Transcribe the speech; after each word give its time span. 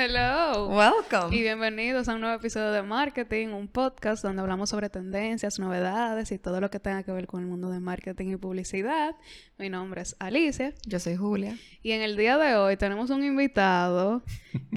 Hello. 0.00 0.68
Welcome. 0.68 1.36
Y 1.36 1.42
bienvenidos 1.42 2.08
a 2.08 2.14
un 2.14 2.20
nuevo 2.20 2.36
episodio 2.36 2.70
de 2.70 2.82
Marketing, 2.82 3.48
un 3.48 3.66
podcast 3.66 4.22
donde 4.22 4.40
hablamos 4.40 4.70
sobre 4.70 4.88
tendencias, 4.88 5.58
novedades 5.58 6.30
y 6.30 6.38
todo 6.38 6.60
lo 6.60 6.70
que 6.70 6.78
tenga 6.78 7.02
que 7.02 7.10
ver 7.10 7.26
con 7.26 7.40
el 7.40 7.48
mundo 7.48 7.68
de 7.68 7.80
marketing 7.80 8.34
y 8.34 8.36
publicidad. 8.36 9.16
Mi 9.58 9.70
nombre 9.70 10.02
es 10.02 10.14
Alicia. 10.20 10.72
Yo 10.86 11.00
soy 11.00 11.16
Julia. 11.16 11.58
Y 11.82 11.90
en 11.90 12.02
el 12.02 12.16
día 12.16 12.38
de 12.38 12.54
hoy 12.54 12.76
tenemos 12.76 13.10
un 13.10 13.24
invitado 13.24 14.22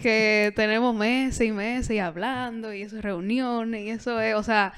que 0.02 0.52
tenemos 0.55 0.96
meses 0.96 1.48
y 1.48 1.52
meses 1.52 1.92
y 1.92 2.00
hablando 2.00 2.74
y 2.74 2.82
esas 2.82 3.04
reuniones 3.04 3.84
y 3.84 3.90
eso 3.92 4.20
es, 4.20 4.34
o 4.34 4.42
sea, 4.42 4.74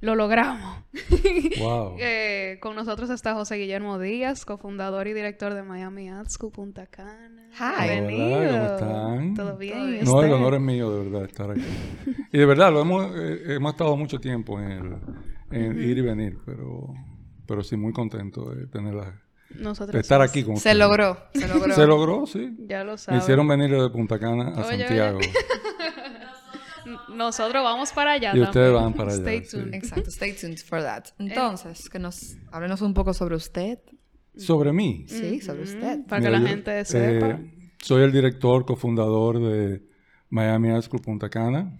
lo 0.00 0.14
logramos. 0.14 0.78
Wow. 1.58 1.96
Eh, 1.98 2.58
con 2.60 2.76
nosotros 2.76 3.10
está 3.10 3.34
José 3.34 3.56
Guillermo 3.56 3.98
Díaz, 3.98 4.44
cofundador 4.44 5.08
y 5.08 5.12
director 5.12 5.54
de 5.54 5.62
Miami 5.62 6.08
School 6.28 6.52
Punta 6.52 6.86
Cana. 6.86 7.48
Hi. 7.58 7.90
Bienvenido. 7.90 8.38
Hola, 8.38 8.48
¿cómo 8.78 9.12
están? 9.14 9.34
¿Todo 9.34 9.56
bien? 9.56 9.72
Todo 9.78 9.88
¿Y 9.88 9.92
bien. 9.92 10.04
No, 10.04 10.22
el 10.22 10.32
honor 10.32 10.54
es 10.54 10.60
mío, 10.60 10.90
de 10.92 11.04
verdad, 11.10 11.24
estar 11.24 11.50
aquí. 11.50 11.64
Y 12.32 12.38
de 12.38 12.46
verdad, 12.46 12.72
lo 12.72 12.80
hemos, 12.80 13.10
eh, 13.16 13.54
hemos 13.54 13.72
estado 13.72 13.96
mucho 13.96 14.20
tiempo 14.20 14.60
en, 14.60 14.70
el, 14.70 14.96
en 15.50 15.82
ir 15.82 15.98
y 15.98 16.02
venir, 16.02 16.38
pero, 16.46 16.94
pero 17.46 17.62
sí 17.64 17.76
muy 17.76 17.92
contento 17.92 18.50
de 18.50 18.66
tenerla, 18.68 19.20
Nosotros 19.50 19.94
de 19.94 20.00
estar 20.00 20.22
aquí 20.22 20.42
con 20.44 20.54
Se 20.56 20.58
ustedes. 20.70 20.76
logró. 20.78 21.18
Se 21.34 21.48
logró. 21.52 21.74
Se 21.74 21.86
logró, 21.86 22.26
sí. 22.26 22.56
Ya 22.68 22.84
lo 22.84 22.92
Me 22.92 22.98
saben. 22.98 23.20
hicieron 23.20 23.48
venir 23.48 23.70
de 23.70 23.90
Punta 23.90 24.18
Cana 24.18 24.50
a 24.54 24.66
Oye, 24.66 24.78
Santiago. 24.78 25.18
Nosotros 27.14 27.62
vamos 27.62 27.92
para 27.92 28.12
allá 28.12 28.32
Y 28.36 28.40
ustedes 28.40 28.72
también. 28.72 28.82
van 28.84 28.92
para 28.94 29.10
allá, 29.12 29.20
Stay 29.20 29.44
sí. 29.44 29.56
tuned. 29.56 29.74
Exacto. 29.74 30.10
Stay 30.10 30.32
tuned 30.34 30.58
for 30.58 30.80
that. 30.82 31.04
Entonces, 31.18 31.88
que 31.88 31.98
nos 31.98 32.36
háblenos 32.52 32.80
un 32.82 32.94
poco 32.94 33.12
sobre 33.14 33.36
usted. 33.36 33.78
Sobre 34.36 34.72
mí. 34.72 35.04
Sí, 35.08 35.40
sobre 35.40 35.62
usted. 35.62 36.04
Para 36.06 36.20
que 36.22 36.28
Mira, 36.28 36.38
la 36.38 36.40
yo, 36.40 36.46
gente 36.48 36.80
eh, 36.80 36.84
sepa. 36.84 37.40
soy 37.82 38.02
el 38.02 38.12
director, 38.12 38.64
cofundador 38.64 39.40
de 39.40 39.82
Miami 40.30 40.70
Art 40.70 40.84
School 40.84 41.00
Punta 41.02 41.28
Cana. 41.28 41.76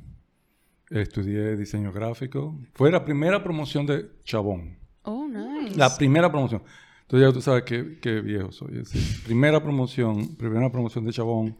Estudié 0.90 1.54
diseño 1.56 1.92
gráfico. 1.92 2.58
Fue 2.74 2.90
la 2.90 3.04
primera 3.04 3.42
promoción 3.42 3.84
de 3.86 4.10
Chabón. 4.24 4.78
Oh, 5.02 5.28
nice. 5.28 5.76
La 5.76 5.94
primera 5.96 6.30
promoción. 6.30 6.62
Entonces 7.02 7.28
ya 7.28 7.32
tú 7.32 7.40
sabes 7.42 7.62
qué, 7.64 7.98
qué 8.00 8.20
viejo 8.20 8.52
soy. 8.52 8.78
Es 8.78 8.90
decir, 8.92 9.22
primera 9.24 9.62
promoción, 9.62 10.34
primera 10.36 10.70
promoción 10.72 11.04
de 11.04 11.12
Chabón. 11.12 11.58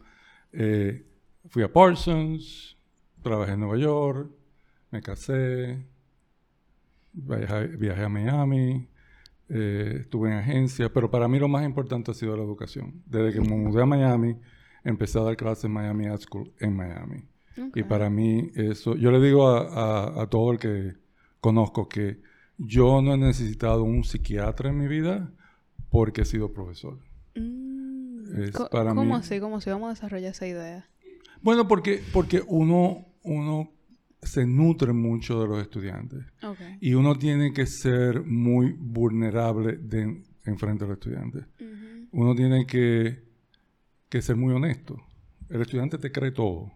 Eh, 0.52 1.04
fui 1.50 1.62
a 1.62 1.70
Parsons, 1.72 2.77
trabajé 3.22 3.52
en 3.52 3.60
Nueva 3.60 3.76
York, 3.78 4.30
me 4.90 5.00
casé, 5.02 5.84
viajé, 7.12 7.66
viajé 7.76 8.02
a 8.04 8.08
Miami, 8.08 8.88
eh, 9.48 9.98
estuve 10.00 10.28
en 10.30 10.36
agencia, 10.38 10.92
pero 10.92 11.10
para 11.10 11.28
mí 11.28 11.38
lo 11.38 11.48
más 11.48 11.64
importante 11.64 12.10
ha 12.10 12.14
sido 12.14 12.36
la 12.36 12.42
educación. 12.42 13.02
Desde 13.06 13.32
que 13.32 13.40
me 13.40 13.56
mudé 13.56 13.82
a 13.82 13.86
Miami, 13.86 14.36
empecé 14.84 15.18
a 15.18 15.22
dar 15.22 15.36
clases 15.36 15.64
en 15.64 15.72
Miami 15.72 16.06
Art 16.06 16.22
School 16.22 16.52
en 16.60 16.76
Miami. 16.76 17.24
Y 17.74 17.82
para 17.82 18.08
mí 18.08 18.52
eso, 18.54 18.94
yo 18.94 19.10
le 19.10 19.20
digo 19.20 19.48
a, 19.48 19.62
a- 19.62 20.22
a 20.22 20.26
todo 20.28 20.52
el 20.52 20.58
que 20.60 20.92
conozco 21.40 21.88
que 21.88 22.20
yo 22.56 23.02
no 23.02 23.14
he 23.14 23.18
necesitado 23.18 23.82
un 23.82 24.04
psiquiatra 24.04 24.70
en 24.70 24.78
mi 24.78 24.86
vida 24.86 25.32
porque 25.90 26.22
he 26.22 26.24
sido 26.24 26.52
profesor. 26.52 26.98
Mm. 27.34 28.42
Es 28.42 28.52
Co- 28.52 28.68
para 28.70 28.90
¿Cómo 28.90 29.04
mí- 29.04 29.12
así? 29.14 29.40
¿Cómo 29.40 29.56
así? 29.56 29.70
Vamos 29.70 29.86
a 29.88 29.94
desarrollar 29.94 30.30
esa 30.30 30.46
idea. 30.46 30.88
Bueno, 31.42 31.66
porque, 31.66 32.00
porque 32.12 32.42
uno, 32.46 33.06
uno 33.28 33.70
se 34.22 34.46
nutre 34.46 34.92
mucho 34.92 35.40
de 35.40 35.46
los 35.46 35.62
estudiantes 35.62 36.24
y 36.80 36.94
uno 36.94 37.16
tiene 37.16 37.52
que 37.52 37.66
ser 37.66 38.24
muy 38.24 38.72
vulnerable 38.72 39.76
de, 39.76 40.24
en 40.44 40.58
frente 40.58 40.84
al 40.84 40.92
estudiante. 40.92 41.38
Ujú. 41.38 42.08
Uno 42.12 42.34
tiene 42.34 42.66
que, 42.66 43.22
que 44.08 44.20
ser 44.22 44.36
muy 44.36 44.52
honesto. 44.54 44.96
El 45.48 45.60
estudiante 45.60 45.98
te 45.98 46.10
cree 46.10 46.32
todo. 46.32 46.72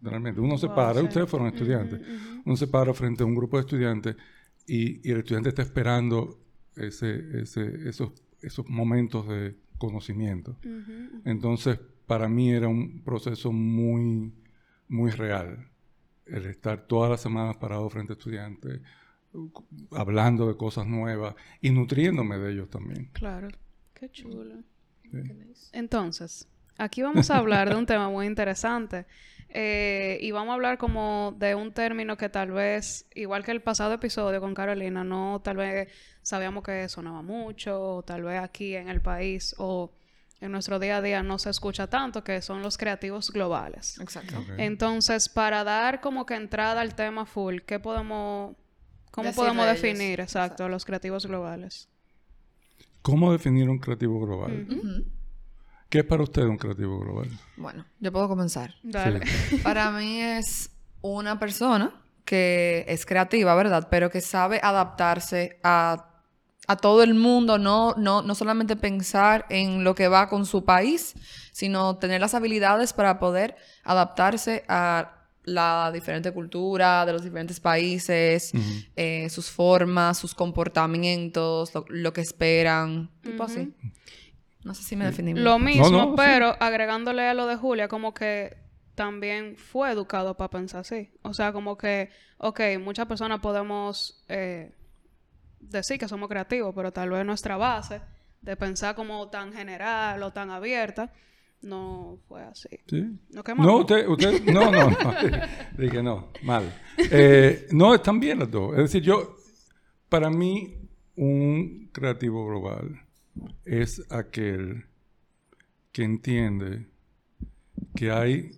Realmente. 0.00 0.40
Uno 0.40 0.58
se 0.58 0.68
para, 0.68 1.00
sí. 1.00 1.06
ustedes 1.06 1.28
fueron 1.28 1.48
estudiantes. 1.48 2.00
Uno 2.44 2.56
se 2.56 2.66
para 2.66 2.92
frente 2.94 3.22
a 3.22 3.26
un 3.26 3.34
grupo 3.34 3.56
de 3.56 3.62
estudiantes 3.62 4.16
y, 4.66 5.08
y 5.08 5.12
el 5.12 5.18
estudiante 5.18 5.50
está 5.50 5.62
esperando 5.62 6.38
ese, 6.74 7.40
ese, 7.40 7.88
esos, 7.88 8.12
esos 8.42 8.68
momentos 8.68 9.28
de 9.28 9.56
conocimiento. 9.78 10.58
Entonces, 11.24 11.78
para 12.06 12.28
mí 12.28 12.50
era 12.50 12.68
un 12.68 13.02
proceso 13.02 13.52
muy, 13.52 14.32
muy 14.88 15.10
real. 15.10 15.68
El 16.26 16.46
estar 16.46 16.86
todas 16.86 17.10
las 17.10 17.20
semanas 17.20 17.56
parado 17.56 17.88
frente 17.88 18.12
a 18.12 18.16
estudiantes, 18.16 18.80
hablando 19.92 20.48
de 20.48 20.56
cosas 20.56 20.86
nuevas 20.86 21.34
y 21.60 21.70
nutriéndome 21.70 22.38
de 22.38 22.52
ellos 22.52 22.68
también. 22.70 23.10
Claro. 23.12 23.48
Qué 23.94 24.10
chulo. 24.10 24.56
Sí. 25.10 25.18
Entonces, 25.72 26.48
aquí 26.78 27.02
vamos 27.02 27.30
a 27.30 27.38
hablar 27.38 27.68
de 27.70 27.76
un 27.76 27.86
tema 27.86 28.08
muy 28.10 28.26
interesante. 28.26 29.06
eh, 29.48 30.18
y 30.20 30.32
vamos 30.32 30.50
a 30.50 30.54
hablar 30.54 30.76
como 30.76 31.34
de 31.38 31.54
un 31.54 31.72
término 31.72 32.16
que 32.16 32.28
tal 32.28 32.50
vez, 32.50 33.06
igual 33.14 33.44
que 33.44 33.52
el 33.52 33.62
pasado 33.62 33.94
episodio 33.94 34.40
con 34.40 34.54
Carolina, 34.54 35.04
no 35.04 35.40
tal 35.42 35.56
vez 35.58 35.88
sabíamos 36.22 36.64
que 36.64 36.88
sonaba 36.88 37.22
mucho, 37.22 37.80
o 37.80 38.02
tal 38.02 38.24
vez 38.24 38.40
aquí 38.40 38.74
en 38.74 38.88
el 38.88 39.00
país 39.00 39.54
o 39.58 39.92
en 40.40 40.52
nuestro 40.52 40.78
día 40.78 40.98
a 40.98 41.02
día 41.02 41.22
no 41.22 41.38
se 41.38 41.50
escucha 41.50 41.86
tanto, 41.88 42.22
que 42.22 42.42
son 42.42 42.62
los 42.62 42.76
creativos 42.76 43.30
globales. 43.30 43.98
Exacto. 44.00 44.44
Entonces, 44.58 45.28
para 45.28 45.64
dar 45.64 46.00
como 46.00 46.26
que 46.26 46.34
entrada 46.34 46.80
al 46.80 46.94
tema 46.94 47.26
full, 47.26 47.60
¿qué 47.66 47.78
podemos, 47.80 48.54
cómo 49.10 49.32
podemos 49.32 49.66
definir, 49.66 50.20
exacto, 50.20 50.64
a 50.64 50.68
los 50.68 50.84
creativos 50.84 51.26
globales? 51.26 51.88
¿Cómo 53.02 53.32
definir 53.32 53.68
un 53.68 53.78
creativo 53.78 54.20
global? 54.20 54.66
¿Qué 55.88 56.00
es 56.00 56.04
para 56.04 56.22
usted 56.24 56.42
un 56.42 56.58
creativo 56.58 56.98
global? 56.98 57.28
Bueno, 57.56 57.86
yo 58.00 58.12
puedo 58.12 58.28
comenzar. 58.28 58.74
Dale. 58.82 59.24
Sí. 59.24 59.58
Para 59.62 59.92
mí 59.92 60.20
es 60.20 60.70
una 61.00 61.38
persona 61.38 62.02
que 62.24 62.84
es 62.88 63.06
creativa, 63.06 63.54
¿verdad? 63.54 63.86
Pero 63.88 64.10
que 64.10 64.20
sabe 64.20 64.58
adaptarse 64.62 65.60
a, 65.62 66.15
a 66.66 66.76
todo 66.76 67.02
el 67.02 67.14
mundo, 67.14 67.58
no, 67.58 67.94
no, 67.96 68.22
no 68.22 68.34
solamente 68.34 68.76
pensar 68.76 69.46
en 69.48 69.84
lo 69.84 69.94
que 69.94 70.08
va 70.08 70.28
con 70.28 70.46
su 70.46 70.64
país, 70.64 71.14
sino 71.52 71.96
tener 71.96 72.20
las 72.20 72.34
habilidades 72.34 72.92
para 72.92 73.18
poder 73.18 73.56
adaptarse 73.84 74.64
a 74.68 75.12
la 75.44 75.92
diferente 75.92 76.32
cultura 76.32 77.06
de 77.06 77.12
los 77.12 77.22
diferentes 77.22 77.60
países, 77.60 78.52
eh, 78.96 79.28
sus 79.30 79.48
formas, 79.48 80.18
sus 80.18 80.34
comportamientos, 80.34 81.72
lo, 81.72 81.84
lo 81.88 82.12
que 82.12 82.20
esperan, 82.20 83.10
tipo 83.22 83.44
así. 83.44 83.72
No 84.64 84.74
sé 84.74 84.82
si 84.82 84.96
me 84.96 85.04
definí 85.04 85.32
bien. 85.32 85.44
Lo 85.44 85.60
mismo, 85.60 85.88
no, 85.88 86.16
pero 86.16 86.56
agregándole 86.58 87.28
a 87.28 87.34
lo 87.34 87.46
de 87.46 87.54
Julia, 87.54 87.86
como 87.86 88.12
que 88.12 88.56
también 88.96 89.56
fue 89.56 89.92
educado 89.92 90.36
para 90.36 90.50
pensar 90.50 90.80
así. 90.80 91.12
O 91.22 91.32
sea, 91.32 91.52
como 91.52 91.78
que, 91.78 92.10
ok, 92.38 92.60
muchas 92.80 93.06
personas 93.06 93.38
podemos 93.38 94.24
eh, 94.28 94.72
decir 95.60 95.98
que 95.98 96.08
somos 96.08 96.28
creativos, 96.28 96.74
pero 96.74 96.92
tal 96.92 97.10
vez 97.10 97.24
nuestra 97.24 97.56
base 97.56 98.00
de 98.40 98.56
pensar 98.56 98.94
como 98.94 99.28
tan 99.28 99.52
general 99.52 100.22
o 100.22 100.32
tan 100.32 100.50
abierta 100.50 101.12
no 101.62 102.18
fue 102.28 102.42
así. 102.42 102.68
¿Sí? 102.86 103.02
¿No? 103.30 103.42
No, 103.56 103.76
usted, 103.78 104.06
usted, 104.08 104.44
no, 104.44 104.70
no, 104.70 104.90
no. 104.90 105.14
Dije 105.78 106.02
no, 106.02 106.28
mal. 106.42 106.72
Eh, 106.98 107.66
no, 107.72 107.94
están 107.94 108.20
bien 108.20 108.38
las 108.38 108.50
dos. 108.50 108.72
Es 108.72 108.82
decir, 108.84 109.02
yo, 109.02 109.36
para 110.08 110.30
mí, 110.30 110.76
un 111.16 111.88
creativo 111.92 112.46
global 112.46 113.00
es 113.64 114.04
aquel 114.10 114.84
que 115.92 116.04
entiende 116.04 116.86
que 117.94 118.10
hay 118.10 118.50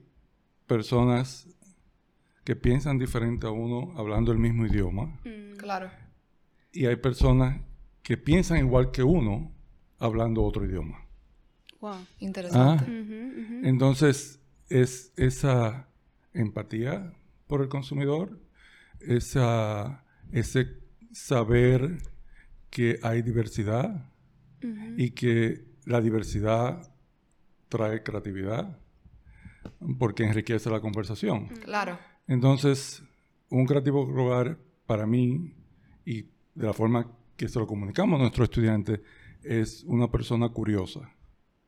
personas 0.66 1.46
que 2.44 2.56
piensan 2.56 2.98
diferente 2.98 3.46
a 3.46 3.50
uno 3.50 3.92
hablando 3.96 4.32
el 4.32 4.38
mismo 4.38 4.66
idioma 4.66 5.18
Mm, 5.24 5.56
Claro. 5.56 5.90
Y 6.72 6.86
hay 6.86 6.96
personas 6.96 7.60
que 8.02 8.16
piensan 8.16 8.58
igual 8.58 8.90
que 8.90 9.02
uno 9.02 9.52
hablando 9.98 10.42
otro 10.42 10.64
idioma. 10.64 11.06
wow. 11.80 12.06
Interesante. 12.20 12.84
Ujú, 12.84 13.40
ujú. 13.40 13.66
Entonces, 13.66 14.40
es 14.68 15.12
esa 15.16 15.88
empatía 16.32 17.12
por 17.46 17.62
el 17.62 17.68
consumidor, 17.68 18.40
esa, 19.00 20.04
ese 20.32 20.66
saber 21.12 21.98
que 22.70 22.98
hay 23.02 23.22
diversidad 23.22 24.10
y 24.96 25.10
que 25.12 25.64
la 25.84 26.00
diversidad 26.00 26.92
trae 27.68 28.02
creatividad 28.02 28.78
porque 29.98 30.24
enriquece 30.24 30.68
la 30.70 30.80
conversación. 30.80 31.46
Claro. 31.62 31.98
Entonces, 32.26 33.02
un 33.48 33.66
creativo 33.66 34.06
global 34.06 34.58
para 34.86 35.06
mí 35.06 35.54
y 36.04 36.26
de 36.58 36.66
la 36.66 36.72
forma 36.72 37.06
que 37.36 37.48
se 37.48 37.58
lo 37.58 37.66
comunicamos 37.66 38.18
a 38.18 38.22
nuestros 38.22 38.48
estudiantes 38.48 39.00
es 39.44 39.84
una 39.84 40.10
persona 40.10 40.48
curiosa. 40.48 41.14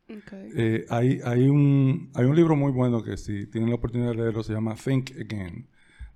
Ok. 0.08 0.32
Eh, 0.32 0.84
hay, 0.90 1.20
hay, 1.24 1.48
un, 1.48 2.10
hay 2.14 2.24
un 2.24 2.34
libro 2.34 2.56
muy 2.56 2.72
bueno 2.72 3.00
que 3.04 3.16
si 3.16 3.46
tienen 3.46 3.70
la 3.70 3.76
oportunidad 3.76 4.10
de 4.10 4.16
leerlo 4.16 4.42
se 4.42 4.52
llama 4.52 4.74
Think 4.74 5.12
Again 5.12 5.68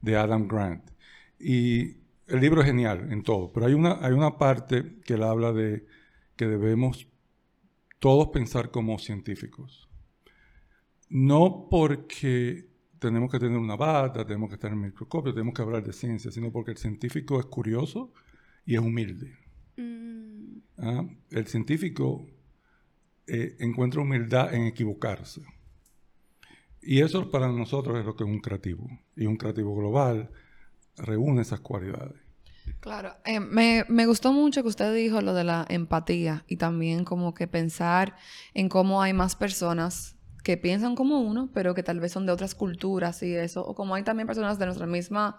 de 0.03 0.17
Adam 0.17 0.49
Grant. 0.49 0.91
Y 1.39 1.99
el 2.27 2.41
libro 2.41 2.63
es 2.63 2.67
genial 2.67 3.13
en 3.13 3.23
todo, 3.23 3.53
pero 3.53 3.67
hay 3.67 3.75
una, 3.75 4.05
hay 4.05 4.13
una 4.13 4.39
parte 4.39 4.97
que 5.05 5.15
él 5.15 5.23
habla 5.23 5.53
de 5.53 5.87
que 6.35 6.47
debemos 6.49 7.07
todos 8.01 8.29
pensar 8.29 8.73
como 8.73 8.99
científicos. 8.99 9.89
no 11.09 11.69
porque 11.71 12.67
tenemos 12.99 13.31
que 13.31 13.39
tener 13.39 13.59
una 13.59 13.77
bata, 13.77 14.27
tenemos 14.27 14.49
que 14.49 14.55
estar 14.55 14.73
en 14.73 14.79
el 14.79 14.87
microscopio, 14.87 15.33
tenemos 15.33 15.55
que 15.55 15.63
hablar 15.63 15.85
de 15.85 15.93
ciencia, 15.93 16.33
sino 16.33 16.51
porque 16.51 16.73
el 16.73 16.79
científico 16.79 17.39
es 17.39 17.47
curioso 17.47 18.13
y 18.67 18.75
es 18.75 18.81
humilde. 18.81 19.37
Mm, 19.77 20.59
¿ah? 20.79 21.05
El 21.31 21.47
científico 21.47 22.27
eh, 23.27 23.57
encuentra 23.59 24.03
humildad 24.03 24.55
en 24.55 24.67
equivocarse. 24.67 25.43
Y 26.83 27.01
eso 27.01 27.31
para 27.31 27.49
nosotros 27.49 27.99
es 27.99 28.05
lo 28.05 28.15
que 28.15 28.25
es 28.25 28.31
un 28.31 28.41
creativo. 28.41 28.87
Y 29.17 29.27
un 29.27 29.37
creativo 29.37 29.75
global 29.75 30.31
reúne 30.97 31.43
esas 31.43 31.61
cualidades. 31.61 32.21
Claro, 32.81 33.15
eh, 33.25 33.41
me, 33.41 33.85
me 33.89 34.07
gustó 34.07 34.33
mucho 34.33 34.63
que 34.63 34.69
usted 34.69 34.95
dijo 34.95 35.21
lo 35.21 35.35
de 35.35 35.45
la 35.45 35.67
empatía 35.69 36.45
y 36.47 36.57
también 36.57 37.05
como 37.05 37.35
que 37.35 37.47
pensar 37.47 38.17
en 38.55 38.69
cómo 38.69 39.03
hay 39.03 39.13
más 39.13 39.37
personas 39.37 40.17
que 40.43 40.59
piensan 40.59 40.95
como 40.95 41.21
uno, 41.21 41.51
pero 41.53 41.75
que 41.75 41.83
tal 41.83 42.01
vez 42.01 42.13
son 42.13 42.27
de 42.27 42.33
otras 42.33 42.55
culturas 42.55 43.23
y 43.23 43.35
eso, 43.35 43.67
o 43.67 43.75
como 43.75 43.95
hay 43.95 44.03
también 44.03 44.27
personas 44.27 44.59
de 44.59 44.67
nuestra 44.67 44.87
misma 44.87 45.39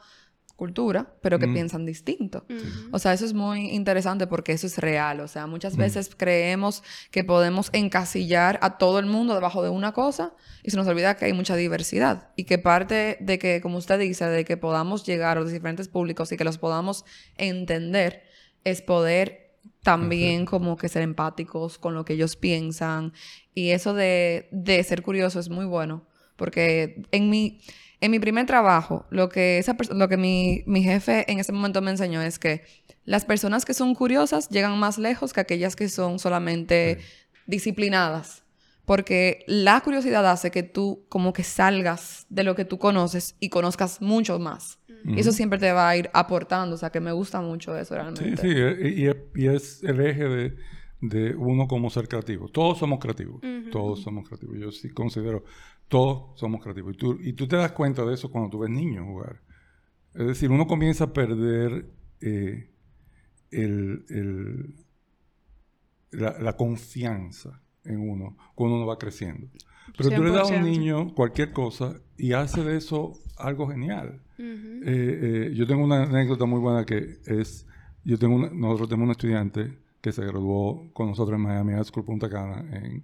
cultura, 0.55 1.13
pero 1.21 1.37
que 1.37 1.47
Mm. 1.47 1.53
piensan 1.53 1.85
distinto. 1.85 2.45
ujú. 2.49 2.89
O 2.93 2.99
sea, 2.99 3.11
eso 3.13 3.25
es 3.25 3.33
muy 3.33 3.71
interesante 3.71 4.25
porque 4.25 4.53
eso 4.53 4.65
es 4.67 4.77
real. 4.77 5.19
O 5.19 5.27
sea, 5.27 5.47
Mm. 5.47 5.49
muchas 5.49 5.75
veces 5.75 6.09
creemos 6.15 6.81
que 7.11 7.23
podemos 7.25 7.69
encasillar 7.73 8.57
a 8.61 8.77
todo 8.77 8.99
el 8.99 9.05
mundo 9.05 9.33
debajo 9.33 9.61
de 9.63 9.69
una 9.69 9.91
cosa 9.91 10.33
y 10.63 10.71
se 10.71 10.77
nos 10.77 10.87
olvida 10.87 11.17
que 11.17 11.25
hay 11.25 11.33
mucha 11.33 11.55
diversidad 11.57 12.29
y 12.37 12.45
que 12.45 12.57
parte 12.57 13.17
de 13.19 13.37
que, 13.37 13.59
como 13.61 13.77
usted 13.77 13.99
dice, 13.99 14.25
de 14.25 14.45
que 14.45 14.55
podamos 14.55 15.05
llegar 15.05 15.37
a 15.37 15.41
los 15.41 15.51
diferentes 15.51 15.87
públicos 15.89 16.31
y 16.31 16.37
que 16.37 16.43
los 16.45 16.57
podamos 16.57 17.03
entender 17.37 18.23
es 18.63 18.81
poder 18.81 19.57
también 19.83 20.45
como 20.45 20.77
que 20.77 20.89
ser 20.89 21.01
empáticos 21.03 21.77
con 21.77 21.93
lo 21.93 22.05
que 22.05 22.13
ellos 22.13 22.35
piensan 22.35 23.13
y 23.53 23.69
eso 23.71 23.93
de, 23.93 24.47
de 24.51 24.83
ser 24.83 25.01
curioso 25.03 25.39
es 25.39 25.49
muy 25.49 25.65
bueno 25.65 26.07
porque 26.37 27.03
en 27.11 27.29
mi, 27.29 27.61
en 28.01 28.11
mi 28.11 28.19
primer 28.19 28.45
trabajo, 28.45 29.05
lo 29.09 29.29
que, 29.29 29.57
esa 29.57 29.75
lo 29.93 30.07
que 30.09 30.17
mi, 30.17 30.63
mi 30.67 30.83
jefe 30.83 31.29
en 31.31 31.39
ese 31.39 31.51
momento 31.51 31.81
me 31.81 31.91
enseñó 31.91 32.21
es 32.21 32.39
que 32.39 32.63
las 33.05 33.23
personas 33.25 33.65
que 33.65 33.73
son 33.73 33.93
curiosas 33.95 34.49
llegan 34.49 34.77
más 34.79 34.97
lejos 34.97 35.31
que 35.33 35.39
aquellas 35.41 35.75
que 35.75 35.89
son 35.89 36.19
solamente 36.19 36.99
disciplinadas. 37.47 38.43
Porque 38.85 39.43
la 39.47 39.81
curiosidad 39.81 40.29
hace 40.29 40.51
que 40.51 40.61
tú 40.61 41.05
como 41.09 41.33
que 41.33 41.41
salgas 41.43 42.27
de 42.29 42.43
lo 42.43 42.53
que 42.55 42.65
tú 42.65 42.77
conoces 42.77 43.35
y 43.39 43.49
conozcas 43.49 43.99
mucho 44.01 44.37
más. 44.37 44.77
Y 45.07 45.19
eso 45.19 45.31
siempre 45.31 45.57
te 45.59 45.71
va 45.71 45.89
a 45.89 45.97
ir 45.97 46.09
aportando. 46.13 46.75
O 46.75 46.77
sea, 46.77 46.91
que 46.91 46.99
me 46.99 47.11
gusta 47.11 47.41
mucho 47.41 47.75
eso 47.77 47.95
Sí, 47.95 47.99
realmente. 48.01 48.37
sí, 48.41 48.47
eh, 48.55 48.93
y, 48.95 49.07
es- 49.07 49.15
y 49.35 49.47
es 49.47 49.83
el 49.83 50.01
eje 50.01 50.23
de, 50.23 50.55
de 51.01 51.35
uno 51.35 51.67
como 51.67 51.89
ser 51.89 52.07
creativo. 52.07 52.47
Todos 52.49 52.77
somos 52.79 52.99
creativos, 52.99 53.41
todos 53.71 54.01
somos 54.03 54.27
creativos. 54.27 54.57
Yo 54.59 54.71
sí 54.71 54.89
considero, 54.89 55.43
todos 55.87 56.39
somos 56.39 56.61
creativos. 56.61 56.93
Y 56.95 56.97
tú, 56.97 57.17
y 57.21 57.33
tú 57.33 57.47
te 57.47 57.55
das 57.55 57.71
cuenta 57.71 58.03
de 58.05 58.13
eso 58.13 58.29
cuando 58.31 58.49
tú 58.49 58.59
ves 58.59 58.69
niños 58.69 59.05
jugar. 59.05 59.41
Es 60.13 60.25
decir, 60.27 60.49
uno 60.51 60.65
comienza 60.67 61.05
a 61.05 61.13
perder 61.13 61.85
eh, 62.21 62.69
el, 63.51 64.05
el- 64.09 64.75
la, 66.11 66.37
la 66.39 66.55
confianza 66.55 67.61
en 67.83 67.99
uno 68.09 68.37
cuando 68.55 68.77
uno 68.77 68.85
va 68.85 68.97
creciendo. 68.97 69.47
Pero 69.97 70.09
tú 70.09 70.23
le 70.23 70.31
das 70.31 70.49
a 70.49 70.55
un 70.55 70.63
100%. 70.63 70.69
niño 70.69 71.13
cualquier 71.13 71.51
cosa 71.51 71.99
y 72.17 72.31
hace 72.33 72.63
de 72.63 72.77
eso 72.77 73.13
algo 73.37 73.67
genial. 73.67 74.21
Eh, 74.37 75.49
eh, 75.51 75.53
yo 75.55 75.67
tengo 75.67 75.83
una 75.83 76.03
anécdota 76.03 76.45
muy 76.45 76.59
buena 76.59 76.85
que 76.85 77.19
es, 77.25 77.67
yo 78.03 78.17
tengo 78.17 78.35
una- 78.35 78.49
nosotros 78.49 78.89
tenemos 78.89 79.05
un 79.07 79.11
estudiante 79.11 79.77
que 80.01 80.11
se 80.11 80.25
graduó 80.25 80.91
con 80.93 81.07
nosotros 81.07 81.35
en 81.37 81.43
Miami 81.43 81.73
High 81.73 81.85
School 81.85 82.05
Punta 82.05 82.29
Cana 82.29 82.65
en- 82.77 83.03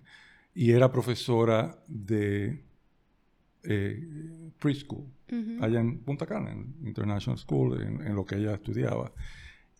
y 0.54 0.72
era 0.72 0.92
profesora 0.92 1.84
de 1.88 2.64
eh, 3.64 4.52
preschool 4.60 5.06
allá 5.62 5.80
en 5.80 6.00
Punta 6.00 6.26
Cana, 6.26 6.52
en 6.52 6.76
International 6.86 7.38
School, 7.38 7.82
en, 7.82 8.02
en 8.06 8.16
lo 8.16 8.26
que 8.26 8.36
ella 8.36 8.54
estudiaba. 8.56 9.14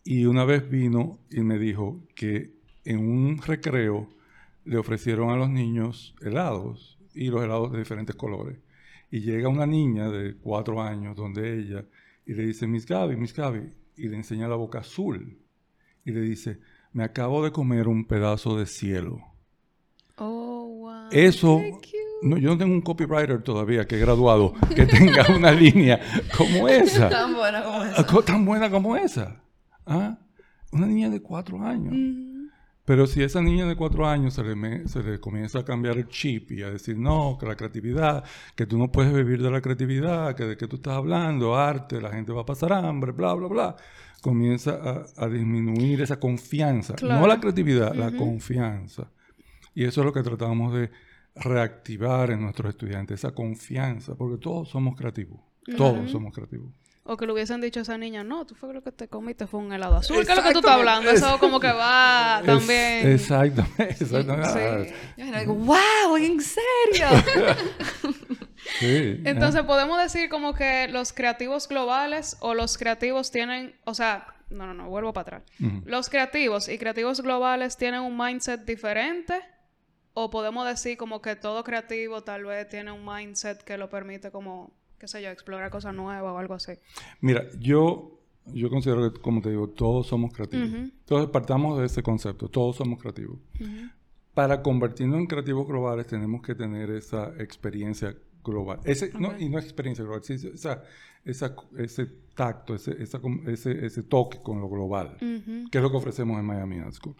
Y 0.04 0.24
una 0.24 0.44
vez 0.44 0.68
vino 0.68 1.18
y 1.30 1.40
me 1.42 1.58
dijo 1.58 2.06
que 2.14 2.54
en 2.84 2.98
un 2.98 3.38
recreo 3.38 4.08
le 4.64 4.78
ofrecieron 4.78 5.30
a 5.30 5.36
los 5.36 5.50
niños 5.50 6.14
helados 6.20 6.98
y 7.14 7.28
los 7.28 7.44
helados 7.44 7.72
de 7.72 7.78
diferentes 7.78 8.16
colores. 8.16 8.58
Y 9.10 9.20
llega 9.20 9.48
una 9.48 9.66
niña 9.66 10.10
de 10.10 10.36
cuatro 10.36 10.80
años 10.80 11.16
donde 11.16 11.58
ella 11.58 11.84
y 12.24 12.34
le 12.34 12.46
dice, 12.46 12.66
Miss 12.66 12.86
Gaby, 12.86 13.16
Miss 13.16 13.34
Gaby, 13.34 13.72
y 13.96 14.08
le 14.08 14.16
enseña 14.16 14.48
la 14.48 14.56
boca 14.56 14.78
azul. 14.78 15.38
Y 16.04 16.12
le 16.12 16.20
dice, 16.22 16.60
me 16.92 17.04
acabo 17.04 17.44
de 17.44 17.52
comer 17.52 17.88
un 17.88 18.06
pedazo 18.06 18.56
de 18.56 18.66
cielo. 18.66 19.20
Oh, 20.16 20.66
wow. 20.80 21.08
Eso. 21.10 21.60
No, 22.22 22.38
yo 22.38 22.50
no 22.50 22.58
tengo 22.58 22.72
un 22.74 22.80
copywriter 22.82 23.42
todavía 23.42 23.86
que 23.86 23.96
he 23.96 24.00
graduado 24.00 24.54
que 24.74 24.86
tenga 24.86 25.26
una 25.36 25.50
línea 25.62 26.00
como 26.36 26.68
esa, 26.68 27.08
Tan 27.08 27.34
buena 27.34 27.62
como 27.62 27.82
eso. 27.84 27.94
Ah, 27.98 28.22
tan 28.24 28.44
buena 28.44 28.70
como 28.70 28.96
esa. 28.96 29.42
¿Ah? 29.86 30.18
Una 30.72 30.86
niña 30.86 31.10
de 31.10 31.20
cuatro 31.20 31.60
años. 31.62 31.92
Ujú. 31.92 32.32
Pero 32.84 33.06
si 33.06 33.22
a 33.22 33.26
esa 33.26 33.40
niña 33.40 33.66
de 33.66 33.76
cuatro 33.76 34.08
años 34.08 34.34
se 34.34 34.42
le, 34.42 34.56
me- 34.56 34.88
se 34.88 35.02
le 35.04 35.20
comienza 35.20 35.60
a 35.60 35.64
cambiar 35.64 35.98
el 35.98 36.08
chip 36.08 36.50
y 36.50 36.62
a 36.62 36.70
decir, 36.70 36.98
no, 36.98 37.36
que 37.38 37.46
la 37.46 37.54
creatividad, 37.54 38.24
que 38.56 38.66
tú 38.66 38.76
no 38.76 38.90
puedes 38.90 39.12
vivir 39.14 39.40
de 39.40 39.50
la 39.52 39.60
creatividad, 39.60 40.34
que 40.34 40.44
de 40.44 40.56
qué 40.56 40.66
tú 40.66 40.76
estás 40.76 40.94
hablando, 40.94 41.54
arte, 41.56 42.00
la 42.00 42.10
gente 42.10 42.32
va 42.32 42.42
a 42.42 42.46
pasar 42.46 42.72
hambre, 42.72 43.12
bla, 43.12 43.34
bla, 43.34 43.46
bla, 43.46 43.76
comienza 44.20 44.72
a, 45.16 45.24
a 45.24 45.28
disminuir 45.28 46.02
esa 46.02 46.18
confianza. 46.18 46.94
Claro. 46.94 47.20
No 47.20 47.26
la 47.28 47.38
creatividad, 47.38 47.94
la 47.94 48.10
confianza. 48.16 49.12
Y 49.74 49.84
eso 49.84 50.00
es 50.00 50.04
lo 50.04 50.12
que 50.12 50.22
tratamos 50.22 50.74
de 50.74 50.90
reactivar 51.34 52.30
en 52.30 52.42
nuestros 52.42 52.70
estudiantes, 52.70 53.20
esa 53.20 53.32
confianza, 53.34 54.14
porque 54.14 54.38
todos 54.38 54.68
somos 54.68 54.96
creativos. 54.96 55.40
Todos 55.76 56.10
somos 56.10 56.34
creativos. 56.34 56.70
O 57.04 57.16
que 57.16 57.26
le 57.26 57.32
hubiesen 57.32 57.60
dicho 57.60 57.80
a 57.80 57.82
esa 57.82 57.98
niña, 57.98 58.22
no, 58.22 58.46
tú 58.46 58.54
fue 58.54 58.72
lo 58.72 58.80
que 58.82 58.92
te 58.92 59.08
comiste 59.08 59.48
fue 59.48 59.58
un 59.58 59.72
helado 59.72 59.96
azul. 59.96 60.24
¿Qué 60.24 60.30
es 60.32 60.36
lo 60.38 60.42
que 60.44 60.52
tú 60.52 60.58
estás 60.60 60.72
hablando? 60.74 61.10
Eso 61.10 61.36
como 61.40 61.58
que 61.58 61.72
va 61.72 62.38
Es- 62.40 62.46
también. 62.46 63.10
exactamente. 63.12 63.90
exactamente. 64.04 64.48
Ah, 64.48 64.84
Sí. 64.86 64.94
Yo 65.16 65.26
me 65.26 65.40
digo, 65.40 65.54
wow, 65.54 66.16
¿en 66.16 66.40
serio? 66.40 67.08
sí, 68.78 69.20
Entonces 69.24 69.62
podemos 69.62 70.00
decir 70.00 70.28
como 70.28 70.54
que 70.54 70.88
los 70.88 71.12
creativos 71.12 71.68
globales 71.68 72.36
o 72.40 72.54
los 72.54 72.78
creativos 72.78 73.30
tienen, 73.30 73.74
o 73.84 73.94
sea, 73.94 74.26
no, 74.50 74.66
no, 74.66 74.74
no, 74.74 74.88
vuelvo 74.88 75.12
para 75.12 75.38
atrás. 75.38 75.42
Los 75.84 76.08
creativos 76.08 76.68
y 76.68 76.78
creativos 76.78 77.20
globales 77.20 77.76
tienen 77.76 78.00
un 78.02 78.16
mindset 78.16 78.64
diferente 78.64 79.40
o 80.14 80.30
podemos 80.30 80.66
decir 80.66 80.96
como 80.96 81.22
que 81.22 81.36
todo 81.36 81.64
creativo 81.64 82.22
tal 82.22 82.44
vez 82.44 82.68
tiene 82.68 82.92
un 82.92 83.04
mindset 83.04 83.62
que 83.62 83.76
lo 83.78 83.88
permite 83.88 84.30
como, 84.30 84.72
qué 84.98 85.08
sé 85.08 85.22
yo, 85.22 85.30
explorar 85.30 85.70
cosas 85.70 85.94
nuevas 85.94 86.32
o 86.32 86.38
algo 86.38 86.54
así. 86.54 86.72
Mira, 87.20 87.44
yo, 87.58 88.18
yo 88.46 88.68
considero 88.70 89.12
que, 89.12 89.20
como 89.20 89.40
te 89.40 89.50
digo, 89.50 89.68
todos 89.68 90.06
somos 90.06 90.32
creativos. 90.32 90.68
Ujú. 90.68 90.76
Entonces, 90.76 91.30
partamos 91.30 91.78
de 91.78 91.86
ese 91.86 92.02
concepto, 92.02 92.48
todos 92.48 92.76
somos 92.76 93.00
creativos. 93.00 93.38
Para 94.34 94.62
convertirnos 94.62 95.18
en 95.18 95.26
creativos 95.26 95.66
globales 95.66 96.06
tenemos 96.06 96.42
que 96.42 96.54
tener 96.54 96.90
esa 96.90 97.34
experiencia 97.38 98.16
global. 98.42 98.80
Ese, 98.84 99.12
no, 99.18 99.38
y 99.38 99.48
no 99.48 99.58
experiencia 99.58 100.04
global, 100.04 100.22
sí, 100.22 100.34
esa, 100.34 100.82
esa, 101.24 101.54
ese 101.78 102.06
tacto, 102.34 102.74
ese, 102.74 103.02
esa 103.02 103.20
ese, 103.46 103.86
ese 103.86 104.02
toque 104.04 104.38
con 104.42 104.60
lo 104.60 104.68
global, 104.68 105.16
que 105.18 105.78
es 105.78 105.82
lo 105.82 105.90
que 105.90 105.96
ofrecemos 105.96 106.38
en 106.38 106.44
Miami 106.46 106.78
Art 106.78 106.92
School. 106.92 107.14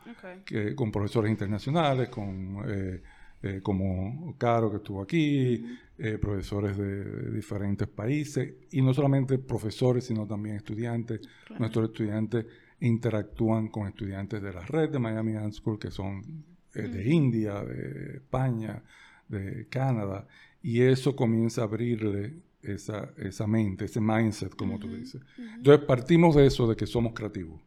Que- 0.44 0.74
con 0.74 0.90
profesores 0.90 1.30
internacionales, 1.30 2.08
con 2.08 2.62
eh, 2.66 3.02
eh, 3.42 3.60
como 3.62 4.36
Caro 4.38 4.70
que 4.70 4.76
estuvo 4.76 5.02
aquí, 5.02 5.64
eh, 5.98 6.18
profesores 6.18 6.76
de, 6.76 7.30
diferentes 7.32 7.88
países, 7.88 8.54
y 8.70 8.80
no 8.82 8.94
solamente 8.94 9.38
profesores, 9.38 10.04
sino 10.04 10.26
también 10.26 10.56
estudiantes. 10.56 11.20
Claro. 11.46 11.60
Nuestros 11.60 11.90
estudiantes 11.90 12.46
interactúan 12.80 13.68
con 13.68 13.88
estudiantes 13.88 14.42
de 14.42 14.52
la 14.52 14.64
red 14.64 14.90
de 14.90 14.98
Miami 14.98 15.34
Art 15.34 15.52
School, 15.52 15.78
que 15.78 15.90
son 15.90 16.44
de 16.72 17.04
India, 17.06 17.62
de 17.62 18.16
España, 18.16 18.82
de 19.28 19.66
Canadá, 19.68 20.26
y 20.62 20.82
eso 20.82 21.14
comienza 21.16 21.62
a 21.62 21.64
abrirle 21.64 22.34
esa, 22.62 23.10
esa 23.16 23.46
mente, 23.46 23.86
ese 23.86 24.00
mindset, 24.00 24.54
como 24.54 24.78
tú 24.78 24.88
dices. 24.94 25.20
Entonces 25.56 25.84
partimos 25.86 26.36
de 26.36 26.46
eso, 26.46 26.68
de 26.68 26.76
que 26.76 26.86
somos 26.86 27.12
creativos. 27.12 27.60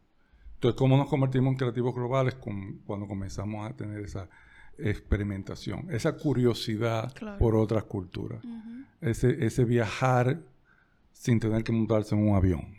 Entonces, 0.54 0.78
¿cómo 0.78 0.96
nos 0.96 1.08
convertimos 1.08 1.52
en 1.52 1.58
creativos 1.58 1.94
globales? 1.94 2.34
Con- 2.36 2.78
cuando 2.86 3.06
comenzamos 3.06 3.68
a 3.70 3.76
tener 3.76 4.00
esa 4.00 4.28
experimentación, 4.78 5.86
esa 5.90 6.16
curiosidad 6.16 7.12
Claro. 7.14 7.38
por 7.38 7.54
otras 7.56 7.84
culturas, 7.84 8.42
ese, 9.00 9.44
ese 9.44 9.64
viajar 9.64 10.40
sin 11.12 11.38
tener 11.40 11.62
que 11.64 11.72
montarse 11.72 12.14
en 12.14 12.22
un 12.28 12.34
avión, 12.36 12.74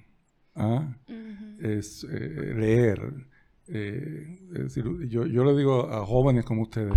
¿ah? 0.55 0.95
Es 1.59 2.03
eh, 2.09 2.53
leer. 2.55 3.13
eh, 3.67 4.39
es 4.55 4.63
decir, 4.63 4.85
yo, 5.09 5.25
yo 5.25 5.43
le 5.43 5.55
digo 5.57 5.89
a 5.91 6.05
jóvenes 6.05 6.45
como 6.45 6.61
ustedes 6.63 6.93